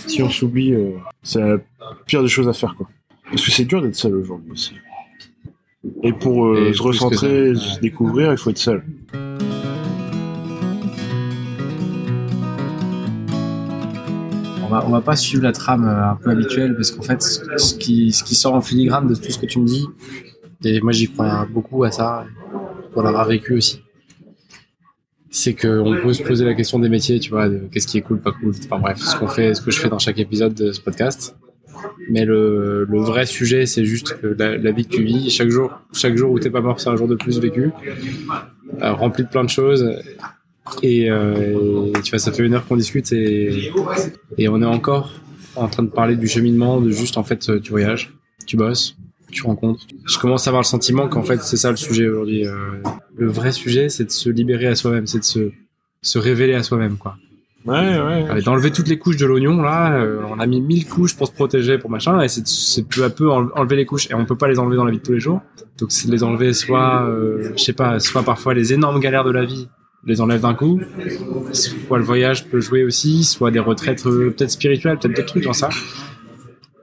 [0.06, 0.92] Si on s'oublie, euh,
[1.24, 1.58] c'est la
[2.06, 2.88] pire des choses à faire, quoi.
[3.30, 4.74] Parce que c'est dur d'être seul aujourd'hui aussi.
[6.04, 7.82] Et pour euh, Et se recentrer, ça, se ouais.
[7.82, 8.84] découvrir, il faut être seul.
[14.68, 17.76] On va, va pas suivre la trame euh, un peu habituelle parce qu'en fait, ce
[17.76, 19.88] qui, sort en filigrane de tout ce que tu me dis,
[20.66, 22.26] et moi j'y crois beaucoup à ça,
[22.92, 23.82] pour l'avoir vécu aussi,
[25.30, 28.02] c'est qu'on peut se poser la question des métiers, tu vois, de qu'est-ce qui est
[28.02, 30.54] cool, pas cool, enfin bref, ce qu'on fait, ce que je fais dans chaque épisode
[30.54, 31.38] de ce podcast.
[32.10, 35.80] Mais le, vrai sujet, c'est juste que la, la vie que tu vis, chaque jour,
[35.94, 37.72] chaque jour où t'es pas mort, c'est un jour de plus vécu,
[38.82, 39.88] euh, rempli de plein de choses.
[40.84, 43.72] Et, euh, et tu vois, ça fait une heure qu'on discute et,
[44.38, 45.12] et on est encore
[45.56, 48.14] en train de parler du cheminement, de juste en fait, euh, tu voyages,
[48.46, 48.96] tu bosses,
[49.32, 49.82] tu rencontres.
[50.06, 52.46] Je commence à avoir le sentiment qu'en fait, c'est ça le sujet aujourd'hui.
[52.48, 52.54] Euh,
[53.16, 55.52] le vrai sujet, c'est de se libérer à soi-même, c'est de se,
[56.02, 57.16] se révéler à soi-même, quoi.
[57.66, 58.42] Ouais, ouais.
[58.44, 61.34] D'enlever toutes les couches de l'oignon, là, euh, on a mis 1000 couches pour se
[61.34, 64.38] protéger, pour machin, et c'est peu à peu en- enlever les couches, et on peut
[64.38, 65.42] pas les enlever dans la vie de tous les jours.
[65.78, 69.26] Donc c'est de les enlever soit, euh, je sais pas, soit parfois les énormes galères
[69.26, 69.68] de la vie,
[70.08, 70.82] les enlève d'un coup,
[71.52, 75.44] soit le voyage peut jouer aussi, soit des retraites euh, peut-être spirituelles, peut-être d'autres trucs,
[75.54, 75.76] sais rien.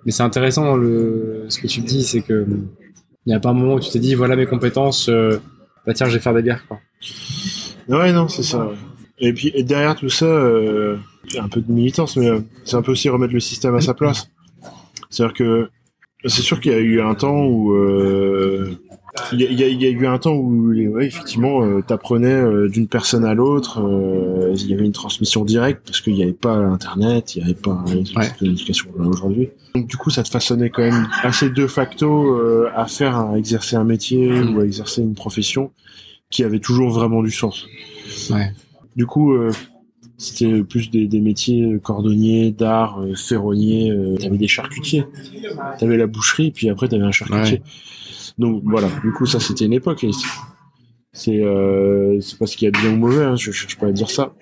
[0.06, 2.46] Mais c'est intéressant, ce que tu dis, c'est que
[3.26, 5.38] il n'y a pas un moment où tu t'es dit, voilà mes compétences, euh,
[5.86, 6.78] bah tiens, je vais faire des bières, quoi.
[7.88, 8.70] Ouais, non, c'est ça.
[9.18, 10.96] Et puis derrière tout ça, euh,
[11.38, 13.94] un peu de militance, mais euh, c'est un peu aussi remettre le système à sa
[13.94, 14.30] place.
[15.08, 15.68] C'est-à-dire que
[16.26, 17.74] c'est sûr qu'il y a eu un temps où
[19.32, 21.62] il y, a, il y a- il y a eu un temps où ouais, effectivement
[21.64, 26.00] euh, t'apprenais euh, d'une personne à l'autre, euh, il y avait une transmission directe parce
[26.00, 27.84] qu'il n'y avait pas internet, il n'y avait pas
[28.16, 28.28] Ouais.
[28.38, 29.50] communication aujourd'hui.
[29.74, 33.38] Donc du coup ça te façonnait quand même assez de facto euh, à faire, à
[33.38, 34.56] exercer un métier Mm.
[34.56, 35.70] ou à exercer une profession
[36.30, 37.66] qui avait toujours vraiment du sens.
[38.30, 38.52] Ouais.
[38.96, 39.50] Du coup, euh,
[40.18, 43.90] c'était plus des, des métiers cordonniers, d'art, ferronniers.
[43.90, 45.04] Euh, t'avais des charcutiers.
[45.78, 47.62] T'avais la boucherie, puis après t'avais un charcutier.
[48.38, 48.88] Donc voilà.
[49.02, 50.04] Du coup, ça c'était une époque.
[51.12, 53.24] c'est- euh, pas ce qu'il y a de bien ou mauvais.
[53.24, 54.34] Hein, je cherche pas à dire ça.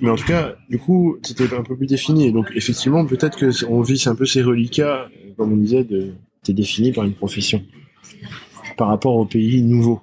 [0.00, 2.30] Mais en tout cas, du coup, c'était un peu plus défini.
[2.32, 6.52] Donc effectivement, peut-être que on vit un peu ces reliquats, comme on disait, de t'es
[6.52, 7.62] défini par une profession
[8.76, 10.00] par rapport aux pays nouveaux.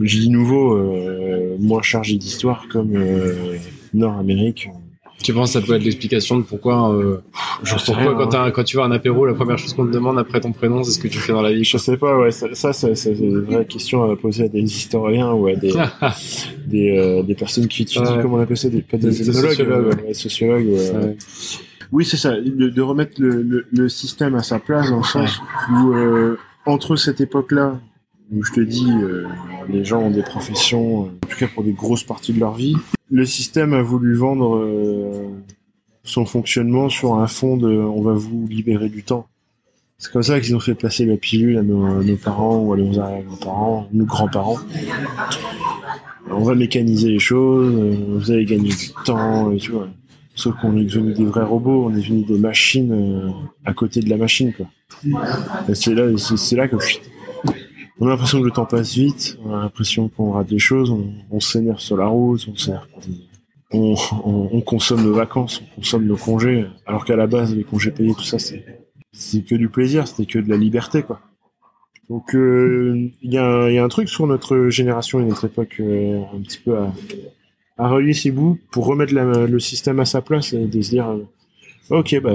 [0.00, 3.56] Je dis nouveau, euh, moins chargé d'histoire comme euh,
[3.94, 4.68] Nord-Amérique.
[5.28, 7.18] Tu penses que ça peut être l'explication de pourquoi, euh,
[7.62, 8.50] J'en sais pourquoi rien, quand, hein.
[8.50, 10.82] quand tu vas à un apéro, la première chose qu'on te demande après ton prénom,
[10.82, 11.64] c'est ce que tu fais dans la vie.
[11.64, 14.60] Je sais pas, ouais, ça, ça, ça, c'est une vraie question à poser à des
[14.62, 15.74] historiens ou à des,
[16.66, 18.22] des, euh, des personnes qui étudient, Ouais.
[18.22, 20.06] comment on appelle ça, des, pas des, Des ethnologues, sociologues, ouais.
[20.06, 20.66] ouais, sociologues.
[20.68, 20.90] ouais.
[20.92, 21.16] Ouais.
[21.92, 25.04] Oui, c'est ça, de, de remettre le, le, le système à sa place dans le
[25.04, 27.78] sens où euh, entre cette époque-là,
[28.32, 29.24] où je te dis, euh,
[29.68, 32.76] les gens ont des professions, en tout cas pour des grosses parties de leur vie,
[33.10, 35.28] le système a voulu vendre euh,
[36.04, 39.26] son fonctionnement sur un fond de on va vous libérer du temps.
[39.98, 43.00] C'est comme ça qu'ils ont fait passer la pilule à nos, parents ou à nos
[43.00, 44.58] arrière-grands-parents, nos grands-parents.
[46.30, 49.72] On va mécaniser les choses, euh, vous allez gagner du temps, et tu.
[50.36, 53.30] Sauf qu'on est devenu des vrais robots, on est devenu des machines euh,
[53.64, 54.66] à côté de la machine, quoi.
[55.74, 56.76] C'est là, là que
[58.00, 60.94] on a l'impression que le temps passe vite, on a l'impression qu'on rate des choses,
[61.30, 62.46] on, s'énerve sur la route,
[63.72, 68.14] on consomme nos vacances, on consomme nos congés, alors qu'à la base, les congés payés,
[68.14, 68.64] tout ça, c'est,
[69.42, 71.20] que du plaisir, c'était que de la liberté, quoi.
[72.08, 76.40] Donc, euh, il y, a un- truc sur notre génération et notre époque, euh, un
[76.40, 76.90] petit peu à,
[77.76, 81.26] à relier bouts pour remettre le système à sa place et de se dire, euh,
[81.90, 82.32] ok, bah,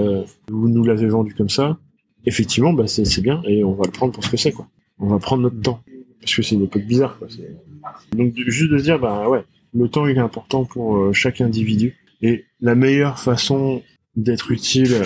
[0.49, 1.77] vous nous l'avez vendu comme ça,
[2.25, 4.67] effectivement, bah, c'est, c'est bien et on va le prendre pour ce que c'est, quoi.
[5.03, 5.81] On va prendre notre temps.
[6.21, 7.27] Parce que c'est une époque bizarre, quoi.
[8.13, 11.41] Donc, juste de se dire, bah, ouais, le temps il est important pour euh, chaque
[11.41, 13.81] individu et la meilleure façon
[14.15, 15.03] d'être utile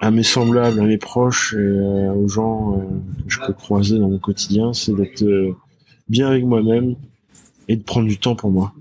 [0.00, 2.82] à mes semblables, à mes proches et euh, aux gens euh,
[3.24, 5.54] que je peux croiser dans mon quotidien, c'est d'être euh,
[6.08, 6.96] bien avec moi-même
[7.68, 8.74] et de prendre du temps pour moi.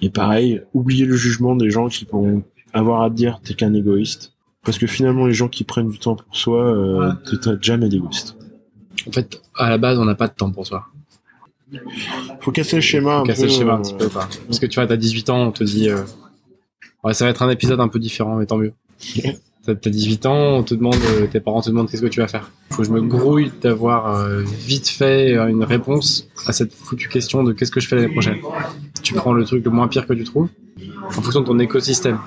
[0.00, 2.42] Et pareil, oublier le jugement des gens qui pourront
[2.72, 4.32] avoir à te dire t'es qu'un égoïste.
[4.64, 8.36] Parce que finalement, les gens qui prennent du temps pour soi te traitent jamais d'égoïste.
[9.08, 10.86] En fait, à la base, on n'a pas de temps pour soi.
[12.40, 13.48] Faut casser le schéma un Casser peu.
[13.48, 14.08] le schéma un euh, petit peu.
[14.08, 16.02] Parce que tu vois, t'as 18 ans, on te dit, euh,
[17.04, 18.74] ouais, ça va être un épisode un peu différent, mais tant mieux.
[19.64, 22.18] T'as t'as 18 ans, on te demande, euh, tes parents te demandent qu'est-ce que tu
[22.18, 22.50] vas faire?
[22.70, 27.44] Faut que je me grouille d'avoir euh, vite fait une réponse à cette foutue question
[27.44, 28.38] de qu'est-ce que je fais l'année prochaine.
[29.04, 30.48] Tu prends le truc le moins pire que tu trouves,
[31.06, 32.18] en fonction de ton écosystème.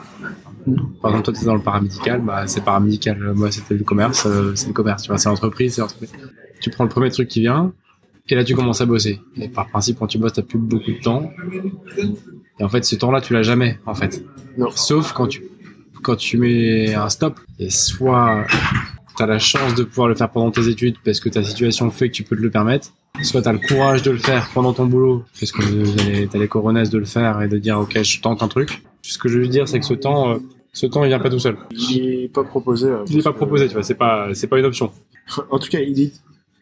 [1.01, 3.33] Par exemple, toi, t'es dans le paramédical, bah, c'est paramédical.
[3.35, 6.13] Moi, c'était le commerce, euh, c'est le commerce, tu vois, c'est l'entreprise, c'est l'entreprise.
[6.65, 7.73] Tu prends le premier truc qui vient,
[8.27, 9.21] et là, tu commences à bosser.
[9.37, 11.31] Et par principe, quand tu bosses, t'as plus beaucoup de temps.
[12.59, 14.25] Et en fait, ce temps-là, tu l'as jamais, en fait.
[14.57, 14.71] Non.
[14.73, 15.43] Sauf quand tu,
[16.01, 17.39] quand tu mets un stop.
[17.59, 18.45] Et soit
[19.15, 22.09] t'as la chance de pouvoir le faire pendant tes études parce que ta situation fait
[22.09, 22.93] que tu peux te le permettre.
[23.21, 26.89] Soit t'as le courage de le faire pendant ton boulot parce que t'as les coronesses
[26.89, 28.81] de le faire et de dire, ok, je tente un truc.
[29.03, 30.37] Ce que je veux dire, c'est que ce temps, euh,
[30.73, 31.57] ce temps, il vient pas tout seul.
[31.69, 32.87] Il est pas proposé.
[32.87, 34.91] euh, Il est pas proposé, tu vois, c'est pas, c'est pas une option.
[35.51, 36.11] En tout cas, il est,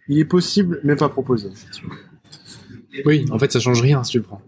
[0.07, 1.49] il est possible, mais pas proposé.
[3.05, 4.41] Oui, en fait, ça change rien si tu le prends.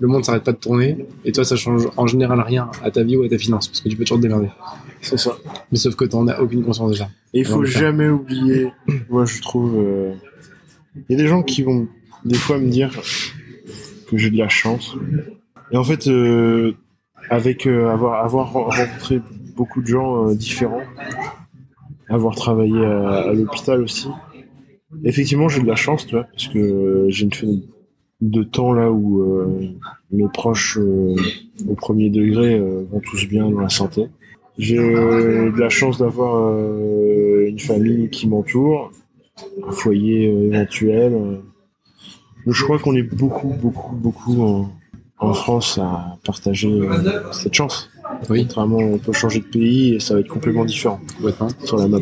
[0.00, 3.02] Le monde s'arrête pas de tourner, et toi, ça change en général rien à ta
[3.02, 4.48] vie ou à ta finance, parce que tu peux toujours te démerder.
[5.00, 5.36] C'est ça.
[5.70, 7.08] Mais sauf que t'en as aucune conscience déjà.
[7.32, 8.72] Et il faut jamais oublier,
[9.10, 10.12] moi je trouve, euh,
[11.08, 11.88] il y a des gens qui vont
[12.24, 12.90] des fois me dire
[14.08, 14.96] que j'ai de la chance.
[15.70, 16.74] Et en fait, euh,
[17.30, 19.20] avec euh, avoir, avoir rencontré
[19.56, 20.82] beaucoup de gens différents,
[22.08, 24.08] avoir travaillé à, à l'hôpital aussi,
[25.04, 27.66] effectivement j'ai de la chance, tu vois, parce que j'ai une fenêtre
[28.20, 29.68] de temps là où euh,
[30.10, 31.14] mes proches euh,
[31.68, 34.06] au premier degré euh, vont tous bien dans la santé.
[34.56, 38.92] J'ai de la chance d'avoir euh, une famille qui m'entoure,
[39.66, 41.12] un foyer euh, éventuel.
[41.12, 41.36] euh.
[42.46, 44.42] Je crois qu'on est beaucoup, beaucoup, beaucoup
[45.18, 46.78] en, France à partager
[47.32, 47.90] cette chance.
[48.30, 48.42] Oui.
[48.42, 51.00] Contrairement, on peut changer de pays et ça va être complètement différent
[51.64, 51.98] sur la map.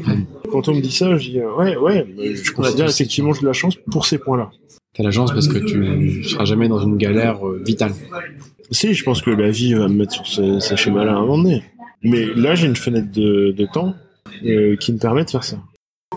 [0.51, 3.43] Quand on me dit ça, je dis euh, ouais, ouais, je considère effectivement que j'ai
[3.43, 4.51] de la chance pour ces points-là.
[4.95, 7.93] T'as la chance parce que tu seras jamais dans une galère euh, vitale.
[8.71, 11.21] Si, je pense que la vie va me mettre sur ce- ces schémas-là à un
[11.23, 11.63] moment donné.
[12.03, 13.95] Mais là, j'ai une fenêtre de, de temps
[14.45, 15.59] euh, qui me permet de faire ça.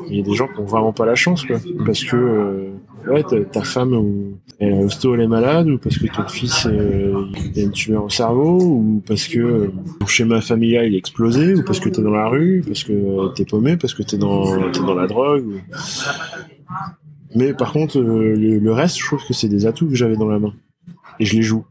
[0.09, 1.57] Il y a des gens qui ont vraiment pas la chance, quoi.
[1.85, 2.69] Parce que, euh,
[3.07, 6.67] ouais, ta, femme, ou, elle est hosto, elle est malade, ou parce que ton fils,
[6.67, 9.67] euh, a une tumeur au cerveau, ou parce que euh,
[9.99, 12.93] ton schéma familial, il est explosé, ou parce que t'es dans la rue, parce que
[12.93, 15.61] euh, t'es paumé, parce que t'es dans, t'es dans la drogue.
[17.35, 20.29] Mais par contre, euh, le, reste, je trouve que c'est des atouts que j'avais dans
[20.29, 20.53] la main.
[21.19, 21.65] Et je les joue.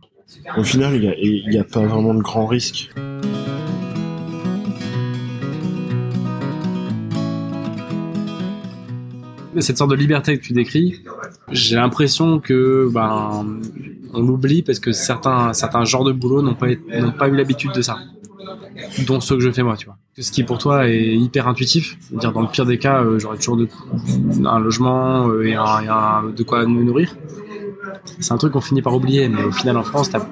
[0.56, 2.90] Au final, il n'y a, a pas vraiment de grand risque.
[9.60, 11.02] Cette sorte de liberté que tu décris,
[11.50, 13.46] j'ai l'impression que ben
[14.12, 16.68] on l'oublie parce que certains certains genres de boulot n'ont pas
[17.00, 17.96] n'ont pas eu l'habitude de ça,
[19.06, 19.96] dont ceux que je fais moi, tu vois.
[20.18, 23.36] Ce qui pour toi est hyper intuitif, dire dans le pire des cas, euh, j'aurais
[23.38, 23.68] toujours de,
[24.44, 27.16] un logement euh, et, un, et un- de quoi me nourrir.
[28.20, 30.26] C'est un truc qu'on finit par oublier, mais au final en France, t'as-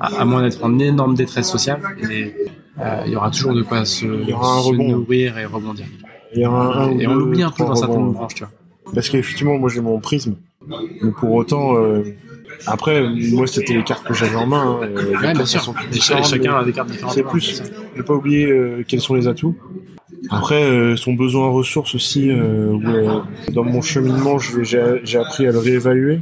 [0.00, 4.04] à, moins d'être en énorme détresse sociale, euh, il y aura toujours de quoi se,
[4.06, 4.88] y aura un se rebond.
[4.98, 5.86] nourrir et rebondir.
[6.34, 8.44] Il y a un, un ou Et on l'oublie un peu dans certaines branches, tu
[8.44, 8.52] vois.
[8.94, 10.36] Parce qu'effectivement, moi j'ai mon prisme.
[11.02, 12.02] Mais pour autant, euh,
[12.66, 14.80] après, moi c'était les cartes que j'avais en main.
[14.82, 15.62] hein, les Ouais, bien sûr.
[15.62, 15.74] sont
[16.22, 17.14] chacun a des cartes différentes.
[17.14, 17.62] C'est plus.
[17.96, 19.56] Vais pas oublier euh, quels sont les atouts.
[20.30, 23.20] Après, euh, son besoin en ressources aussi, euh, où, euh,
[23.52, 26.20] dans mon cheminement, j'ai j'ai appris à le réévaluer.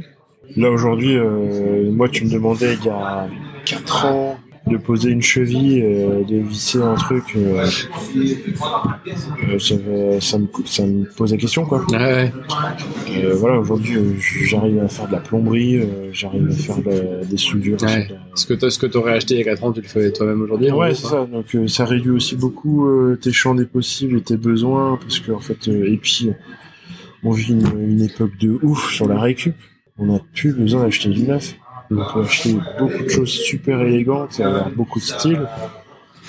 [0.57, 3.27] Là aujourd'hui, euh, moi tu me demandais il y a
[3.65, 7.65] 4 ans, de poser une cheville, euh, de visser un truc, euh,
[8.15, 11.83] euh, ça, me, ça me posait question quoi.
[11.91, 12.33] Ouais, ouais.
[13.17, 13.97] Euh, voilà, aujourd'hui
[14.45, 15.81] j'arrive à faire de la plomberie,
[16.13, 17.81] j'arrive à faire de- des soudures.
[17.81, 18.07] Ouais.
[18.35, 20.41] Ce que ce que t'aurais acheté il y a 4 ans, tu le fais toi-même
[20.41, 20.71] aujourd'hui.
[20.71, 21.25] en Ouais, c'est ça.
[21.25, 22.87] Donc ça réduit aussi beaucoup
[23.21, 26.29] tes champs des possibles et tes besoins, parce que en fait, et puis
[27.23, 29.55] on vit une, une époque de ouf sur la récup.
[29.97, 31.55] On n'a plus besoin d'acheter du neuf.
[31.91, 35.41] On peut acheter beaucoup de choses super élégantes et avoir beaucoup de style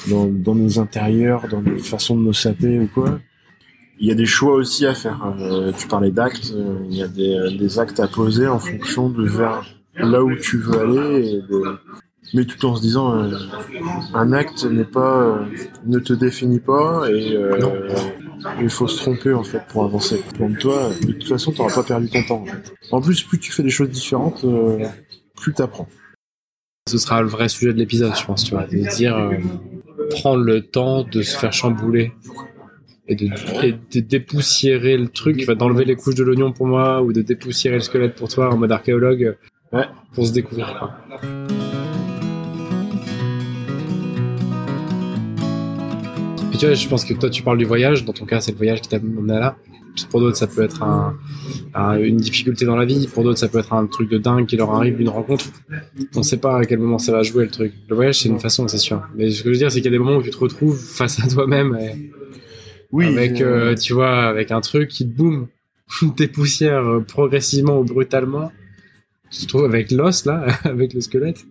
[0.09, 3.21] dans, dans nos intérieurs, dans nos façons de nos saper ou quoi.
[4.01, 5.21] Il y a des choix aussi à faire.
[5.39, 9.09] Euh, tu parlais d'actes, euh, il y a des, des actes à poser en fonction
[9.09, 11.41] de vers là où tu veux aller,
[12.35, 13.31] mais tout en se disant euh,
[14.15, 15.45] un acte n'est pas euh,
[15.87, 17.59] ne te définit pas et euh,
[18.61, 20.23] il faut se tromper en fait pour avancer.
[20.35, 22.75] Plante-toi, de toute façon t'auras pas perdu ton temps en fait.
[22.91, 24.79] En plus plus tu fais des choses différentes, euh,
[25.43, 25.89] plus t'apprends.
[26.89, 28.67] Ce sera le vrai sujet de l'épisode, je pense, tu vois.
[28.67, 29.37] De dire, euh,
[30.11, 32.13] prendre le temps de se faire chambouler.
[33.09, 33.27] Et de,
[33.65, 37.21] et de dépoussiérer le truc, enfin, d'enlever les couches de l'oignon pour moi, ou de
[37.21, 39.37] dépoussiérer le squelette pour toi en mode archéologue,
[39.73, 39.87] Ouais.
[40.15, 40.77] pour se découvrir.
[40.79, 41.42] Quoi.
[46.63, 48.05] Tu vois, je pense que toi, tu parles du voyage.
[48.05, 49.57] Dans ton cas, c'est le voyage qui t'a mené là.
[50.11, 51.19] Pour d'autres, ça peut être un-
[51.75, 53.07] un- une difficulté dans la vie.
[53.13, 55.45] Pour d'autres, ça peut être un truc de dingue qui leur arrive, une rencontre.
[56.17, 57.73] On sait pas à quel moment ça va jouer le truc.
[57.89, 59.03] Le voyage, c'est une façon, c'est sûr.
[59.17, 60.39] Mais ce que je veux dire, c'est qu'il y a des moments où tu te
[60.39, 62.11] retrouves face à toi-même et
[62.91, 65.49] Oui, avec, euh, euh, tu vois, avec un truc qui, boum,
[66.17, 68.51] dépoussière euh, progressivement ou brutalement.
[69.31, 71.45] Tu te trouves avec l'os, là, avec le squelette.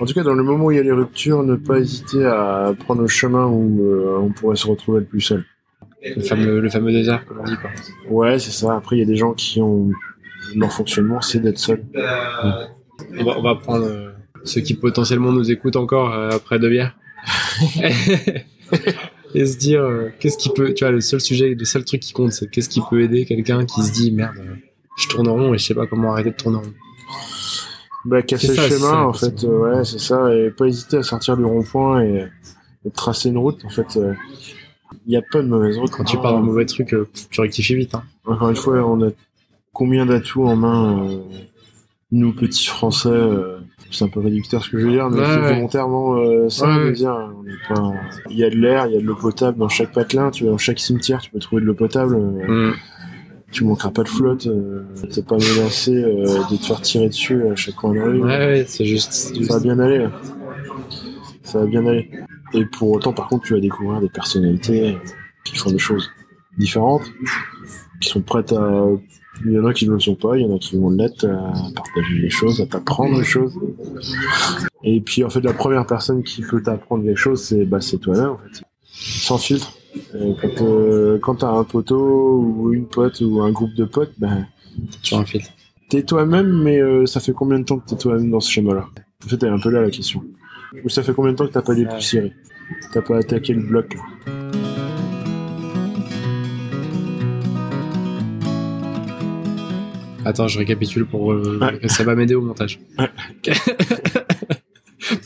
[0.00, 2.24] En tout cas dans le moment où il y a les ruptures, ne pas hésiter
[2.24, 5.44] à prendre le chemin où euh, on pourrait se retrouver le plus seul.
[6.02, 7.70] Le fameux, le fameux désert, comme on dit, quoi.
[8.08, 8.76] Ouais, c'est ça.
[8.76, 9.90] Après il y a des gens qui ont
[10.54, 11.84] leur fonctionnement, c'est d'être seul.
[11.94, 14.12] On va, on va prendre euh,
[14.44, 16.96] ceux qui potentiellement nous écoutent encore euh, après deux bières.
[19.34, 22.00] et se dire, euh, qu'est-ce qui peut, tu vois, le seul sujet, le seul truc
[22.00, 24.54] qui compte, c'est qu'est-ce qui peut aider quelqu'un qui se dit, merde, euh,
[24.98, 26.74] je tourne en rond et je sais pas comment arrêter de tourner en rond.
[28.08, 30.96] Bah, casser ça, le chemin, ça, en fait, euh, ouais, c'est ça, et pas hésiter
[30.98, 32.26] à sortir du rond-point et,
[32.86, 33.96] et tracer une route, en fait.
[33.96, 34.14] euh,
[35.06, 35.90] Il n'y a pas de mauvaise route.
[35.90, 37.94] Quand tu pars dans le mauvais truc, euh, tu rectifies vite.
[37.94, 38.02] Hein.
[38.24, 39.10] Encore une fois, on a
[39.72, 41.18] combien d'atouts en main, euh,
[42.10, 43.58] nous, petits Français, euh,
[43.90, 45.54] c'est un peu réducteur ce que je veux dire, mais Ouais, c'est ouais.
[45.54, 47.92] volontairement euh, ça, Ouais, dire, on est pas...
[48.30, 50.44] Il y a de l'air, il y a de l'eau potable dans chaque patelin, tu
[50.44, 52.74] vois, dans chaque cimetière, tu peux trouver de l'eau potable, euh, Mm.
[53.50, 57.48] Tu manqueras pas de flotte, euh, t'es pas menacé euh, de te faire tirer dessus
[57.48, 58.22] à chaque coin de rue.
[58.22, 59.12] Ouais, ouais, c'est juste.
[59.12, 59.98] Ça va bien aller.
[59.98, 60.10] là.
[61.42, 62.10] Ça va bien aller.
[62.52, 64.98] Et pour autant, par contre, tu vas découvrir des personnalités
[65.44, 66.10] qui font des choses
[66.58, 67.10] différentes,
[68.00, 68.86] qui sont prêtes à.
[69.46, 70.90] Il y en a qui ne le sont pas, il y en a qui vont
[70.90, 73.54] l'être, à partager les choses, à t'apprendre des choses.
[74.82, 77.98] Et puis, en fait, la première personne qui peut t'apprendre des choses, c'est bah, c'est
[77.98, 78.62] toi-même, en fait.
[78.82, 79.77] Sans filtre.
[80.14, 84.12] Et quand euh, quand t'as un poteau ou une pote ou un groupe de potes,
[84.18, 84.46] ben
[85.12, 85.42] un fil.
[85.88, 88.86] T'es toi-même, mais euh, ça fait combien de temps que t'es toi-même dans ce schéma-là?
[89.24, 90.22] En fait, elle est un peu là la question.
[90.84, 92.32] Ou ça fait combien de temps que t'as pas dépoussiéré?
[92.92, 93.96] T'as pas attaqué le bloc?
[100.24, 101.88] Attends, je récapitule pour euh, Ouais.
[101.88, 102.78] ça va m'aider au montage.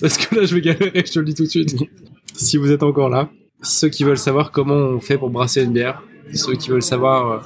[0.00, 1.74] Parce que là, je vais galérer, je te le dis tout de suite.
[2.34, 3.30] si vous êtes encore là,
[3.62, 7.30] ceux qui veulent savoir comment on fait pour brasser une bière, ceux qui veulent savoir
[7.30, 7.38] euh,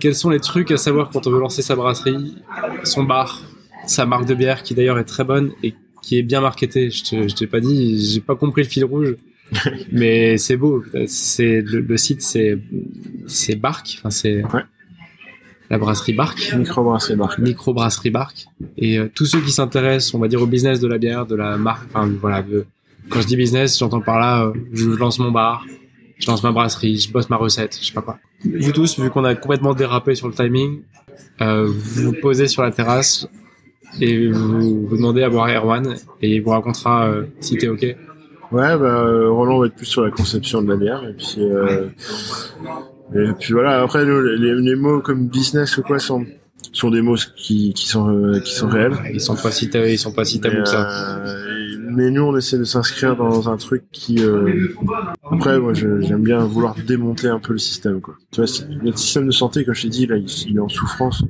[0.00, 2.36] quels sont les trucs à savoir quand on veut lancer sa brasserie,
[2.84, 3.42] son bar,
[3.86, 6.90] sa marque de bière qui d'ailleurs est très bonne et qui est bien marketée.
[6.90, 9.16] Je te, je t'ai pas dit, j'ai pas compris le fil rouge.
[9.92, 10.84] Mais c'est beau.
[11.06, 12.58] C'est le, le site, c'est
[13.26, 13.96] c'est Bark.
[13.98, 14.62] Enfin, c'est Ouais.
[15.70, 17.38] la brasserie Bark Microbrasserie marque.
[17.38, 18.46] microbrasserie Bark.
[18.76, 21.34] Et euh, tous ceux qui s'intéressent, on va dire, au business de la bière, de
[21.34, 22.66] la marque, enfin voilà, de-
[23.10, 25.64] quand je dis business, j'entends par là, euh, je lance mon bar,
[26.18, 28.18] je lance ma brasserie, je bosse ma recette, je sais pas quoi.
[28.44, 30.82] Vous tous, vu qu'on a complètement dérapé sur le timing,
[31.40, 33.28] euh, vous vous posez sur la terrasse
[34.00, 37.82] et vous vous demandez à boire Erwan et il vous racontera euh, si t'es ok.
[38.50, 41.04] Ouais, bah, Roland va être plus sur la conception de la bière.
[41.04, 41.88] Et puis, euh,
[43.14, 46.24] et puis voilà, après, nous, les, les mots comme business ou quoi sont,
[46.72, 48.94] sont des mots qui, qui, sont, qui sont réels.
[49.12, 51.18] Ils sont pas si tabous, ils sont pas si tabous que ça.
[51.98, 54.22] Mais nous, on essaie de s'inscrire dans un truc qui.
[54.22, 54.68] euh,
[55.32, 58.14] Après, moi, j'aime bien vouloir démonter un peu le système, quoi.
[58.30, 58.50] Tu vois,
[58.82, 61.24] notre système de santé, comme je t'ai dit, là, il, il est en souffrance.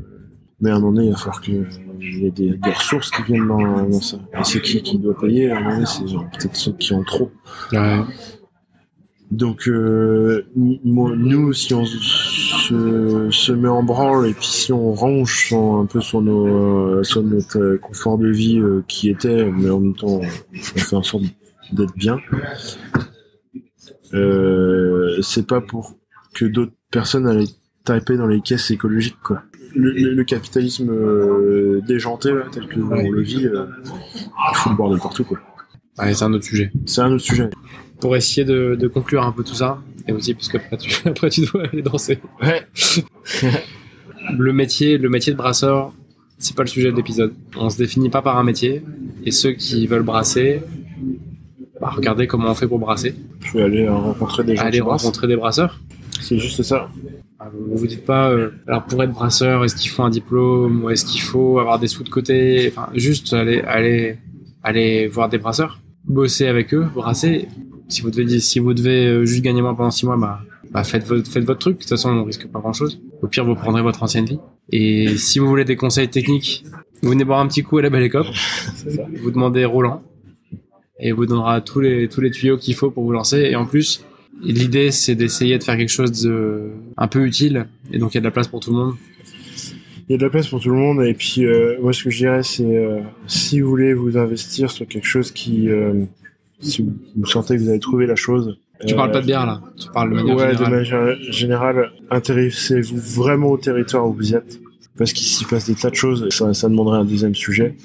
[0.60, 1.64] Mais à un moment donné, il va falloir qu'il
[2.00, 4.18] y ait des, ressources qui viennent dans, ça.
[4.38, 7.04] Et c'est qui qui doit payer À un moment donné, c'est peut-être ceux qui ont
[7.04, 7.30] trop.
[9.30, 15.48] Donc, euh, nous, si on, se, se met en branle et puis si on range
[15.50, 19.44] son, un peu sur, nos, euh, sur notre euh, confort de vie euh, qui était,
[19.50, 21.24] mais en même temps, on fait en sorte
[21.72, 22.18] d'être bien,
[24.14, 25.94] euh, c'est pas pour
[26.34, 27.54] que d'autres personnes aillent
[27.84, 29.42] taper dans les caisses écologiques, quoi.
[29.74, 30.90] Le, le- le capitalisme
[31.86, 35.38] déjanté, là, tel que on le vit, il fout le bordel partout, quoi.
[35.98, 36.72] Ouais, c'est un autre sujet.
[36.86, 37.50] C'est un autre sujet.
[38.01, 40.90] Pour essayer de, de conclure un peu tout ça, et aussi parce que après tu,
[41.09, 42.18] après tu dois aller danser.
[42.42, 42.66] Ouais.
[44.36, 45.92] Le métier, le métier de brasseur,
[46.36, 47.32] c'est pas le sujet de l'épisode.
[47.57, 48.82] On se définit pas par un métier,
[49.24, 50.61] et ceux qui veulent brasser,
[51.80, 53.14] bah, regardez comment on fait pour brasser.
[53.40, 55.03] Je vais aller euh, rencontrer des gens brassent.
[55.03, 55.80] rencontrer des brasseurs.
[56.20, 56.90] C'est juste ça.
[57.38, 60.84] Ah, Vous vous dites pas, euh, alors pour être brasseur, est-ce qu'il faut un diplôme
[60.84, 62.70] ou est-ce qu'il faut avoir des sous de côté?
[62.70, 64.18] Enfin, juste aller, aller,
[64.62, 67.46] aller voir des brasseurs, bosser avec eux, brasser.
[67.89, 70.84] Si vous devez, si vous devez euh, juste gagner moins pendant six mois, bah, bah
[70.84, 71.76] faites votre, faites votre truc.
[71.76, 73.01] De toute façon, on risque pas grand-chose.
[73.22, 74.39] Au pire, vous prendrez votre ancienne vie.
[74.70, 76.64] Et si vous voulez des conseils techniques,
[77.03, 78.26] vous venez boire un petit coup à la Belle Écope.
[79.22, 80.03] Vous demandez Roland
[81.01, 83.39] et il vous donnera tous les tous les tuyaux qu'il faut pour vous lancer.
[83.39, 84.05] Et en plus,
[84.43, 88.18] L'idée, c'est d'essayer de faire quelque chose de un peu utile, et donc il y
[88.18, 88.95] a de la place pour tout le monde.
[90.09, 92.05] Il y a de la place pour tout le monde et puis euh, moi ce
[92.05, 96.05] que je dirais c'est euh, si vous voulez vous investir sur quelque chose qui euh,
[96.61, 99.26] si vous, vous sentez que vous avez trouvé la chose Tu euh, parles pas de
[99.26, 100.70] bière là, tu parles de manière ouais générale.
[100.70, 104.61] de manière générale intéressez-vous vraiment au territoire où vous êtes
[104.96, 107.76] parce qu'il s'y passe des tas de choses ça, ça demanderait un deuxième sujet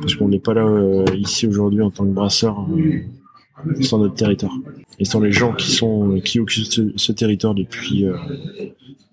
[0.00, 4.14] parce qu'on n'est pas là euh, ici aujourd'hui en tant que brasseur euh, sans notre
[4.14, 4.54] territoire
[4.98, 8.14] et sans les gens qui sont qui occupent ce, ce territoire depuis euh,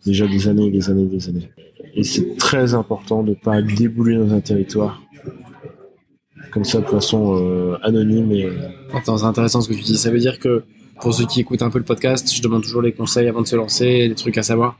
[0.05, 1.49] déjà des années et des années et des années
[1.93, 5.01] et c'est très important de pas débouler dans un territoire
[6.52, 8.49] comme ça de façon euh, anonyme et
[8.93, 9.97] Attends, c'est intéressant ce que tu dis.
[9.97, 10.64] Ça veut dire que
[10.99, 13.47] pour ceux qui écoutent un peu le podcast, je demande toujours les conseils avant de
[13.47, 14.78] se lancer, des trucs à savoir.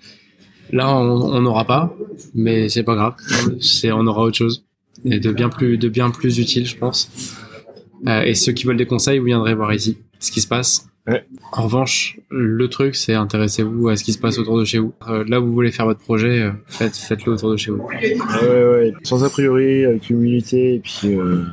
[0.72, 1.96] Là, on on n'aura pas,
[2.34, 3.16] mais c'est pas grave.
[3.60, 4.64] C'est, on aura autre chose
[5.06, 7.10] et de bien plus, de bien plus utile, je pense.
[8.08, 10.88] Euh, et ceux qui veulent des conseils, vous viendrez voir ici ce qui se passe.
[11.08, 11.26] Ouais.
[11.52, 14.94] En revanche, le truc, c'est intéressez-vous à ce qui se passe autour de chez vous.
[15.08, 17.82] Euh, là où vous voulez faire votre projet, euh, faites, faites-le autour de chez vous.
[17.84, 18.94] Ouais, ouais, ouais.
[19.04, 21.44] Sans a priori, avec humilité, et puis, euh,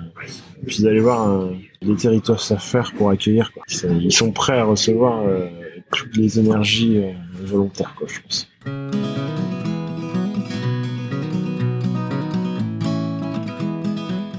[0.63, 1.49] et puis d'aller voir
[1.83, 3.53] les territoires savent faire pour accueillir.
[3.53, 3.63] Quoi.
[3.69, 5.49] Ils, sont, prêts à recevoir euh,
[5.93, 7.13] toutes les énergies euh,
[7.45, 8.49] volontaires, quoi, je pense.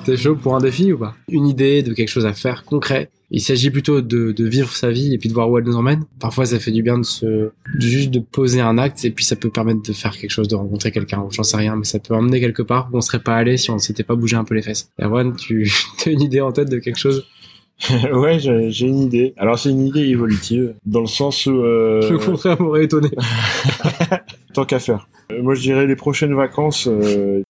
[0.05, 1.15] T'es chaud pour un défi ou pas?
[1.29, 3.09] Une idée de quelque chose à faire concret.
[3.31, 5.75] Il s'agit plutôt de, de vivre sa vie et puis de voir où elle nous
[5.75, 6.03] emmène.
[6.19, 9.23] Parfois, ça fait du bien de se, de juste de poser un acte et puis
[9.23, 11.99] ça peut permettre de faire quelque chose, de rencontrer quelqu'un j'en sais rien, mais ça
[11.99, 14.35] peut emmener quelque part où on serait pas allé si on ne s'était pas bougé
[14.35, 14.91] un peu les fesses.
[14.99, 15.71] Erwan, tu
[16.05, 17.25] as une idée en tête de quelque chose?
[18.11, 19.33] Ouais, j'ai j'ai une idée.
[19.37, 21.61] Alors c'est une idée évolutive, dans le sens où...
[21.63, 23.09] Euh, Le contraire m'aurait étonné.
[24.53, 25.07] tant qu'à faire.
[25.31, 27.41] Euh, moi, je dirais les prochaines vacances, euh,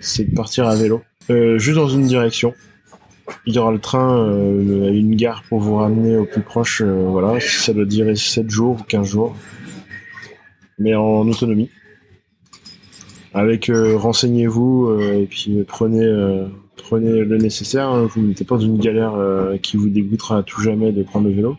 [0.00, 1.02] c'est de partir à vélo.
[1.30, 2.54] Euh, juste dans une direction.
[3.46, 6.82] Il y aura le train euh, à une gare pour vous ramener au plus proche.
[6.84, 9.36] euh, voilà, ça doit durer 7 jours ou 15 jours.
[10.78, 11.70] Mais en autonomie.
[13.32, 17.88] Avec euh, renseignez-vous euh, et puis prenez euh, prenez le nécessaire.
[17.88, 18.08] hein.
[18.12, 21.28] Vous mettez pas dans une galère euh, qui vous dégoûtera à tout jamais de prendre
[21.28, 21.56] le vélo.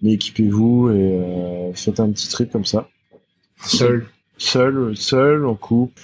[0.00, 2.88] Mais équipez-vous et euh, faites un petit trip comme ça.
[3.64, 4.06] Seul.
[4.38, 6.00] Seul, seul, en couple.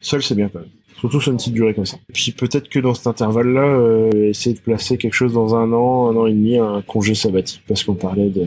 [0.00, 0.68] Seul, c'est bien quand même.
[1.00, 1.96] Surtout sur une petite durée comme ça.
[2.08, 5.72] Et puis peut-être que dans cet intervalle-là, euh, essayer de placer quelque chose dans un
[5.72, 7.62] an, un an et demi, un congé sabbatique.
[7.66, 8.44] Parce qu'on parlait de,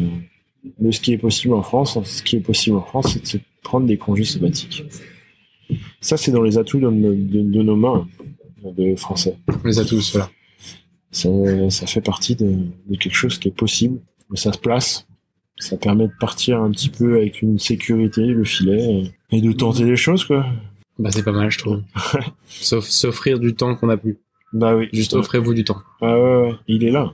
[0.80, 1.98] de ce qui est possible en France.
[2.04, 4.86] Ce qui est possible en France, c'est de se prendre des congés sabbatiques.
[6.02, 8.08] Ça, c'est dans les atouts de, nos- de- de nos mains,
[8.64, 9.36] de français.
[9.66, 10.30] Les a tous, voilà.
[11.12, 11.30] Ça,
[11.70, 12.56] ça fait partie de,
[13.00, 14.00] quelque chose qui est possible.
[14.30, 15.08] Mais ça se place.
[15.58, 19.52] Ça permet de partir un petit peu avec une sécurité, le filet, et, et de
[19.52, 20.46] tenter les choses, quoi.
[21.00, 21.82] Bah, c'est pas mal, je trouve.
[22.48, 24.18] Sauf s'offrir du temps qu'on n'a plus.
[24.54, 24.90] Bah oui.
[24.94, 25.82] Juste offrez-vous du temps.
[26.02, 27.14] Ah ouais, ouais, il est là.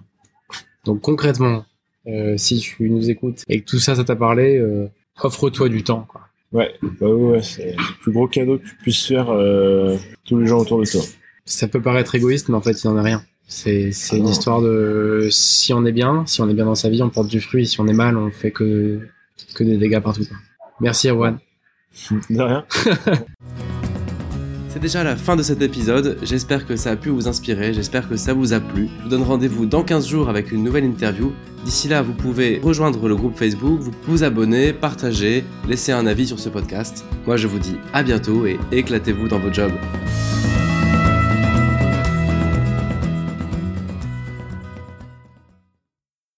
[0.85, 1.65] Donc concrètement,
[2.07, 4.87] euh, si tu nous écoutes et que tout ça, ça t'a parlé, euh,
[5.21, 6.05] offre-toi du temps.
[6.09, 6.21] Quoi.
[6.51, 10.47] Ouais, bah ouais, c'est le plus gros cadeau que tu puisses faire euh, tous les
[10.47, 11.01] gens autour de toi.
[11.45, 13.23] Ça peut paraître égoïste, mais en fait, il n'en est rien.
[13.47, 14.31] C'est c'est une non.
[14.31, 17.27] histoire de si on est bien, si on est bien dans sa vie, on porte
[17.29, 17.65] du fruit.
[17.65, 18.99] Si on est mal, on fait que
[19.55, 20.25] que des dégâts partout.
[20.25, 20.37] quoi.
[20.81, 21.39] Merci Erwan.
[24.69, 28.07] C'est déjà la fin de cet épisode, j'espère que ça a pu vous inspirer, j'espère
[28.07, 28.87] que ça vous a plu.
[28.99, 31.33] Je vous donne rendez-vous dans 15 jours avec une nouvelle interview.
[31.65, 36.27] D'ici là, vous pouvez rejoindre le groupe Facebook, vous vous abonner, partager, laisser un avis
[36.27, 37.03] sur ce podcast.
[37.25, 39.73] Moi je vous dis à bientôt et éclatez-vous dans vos jobs.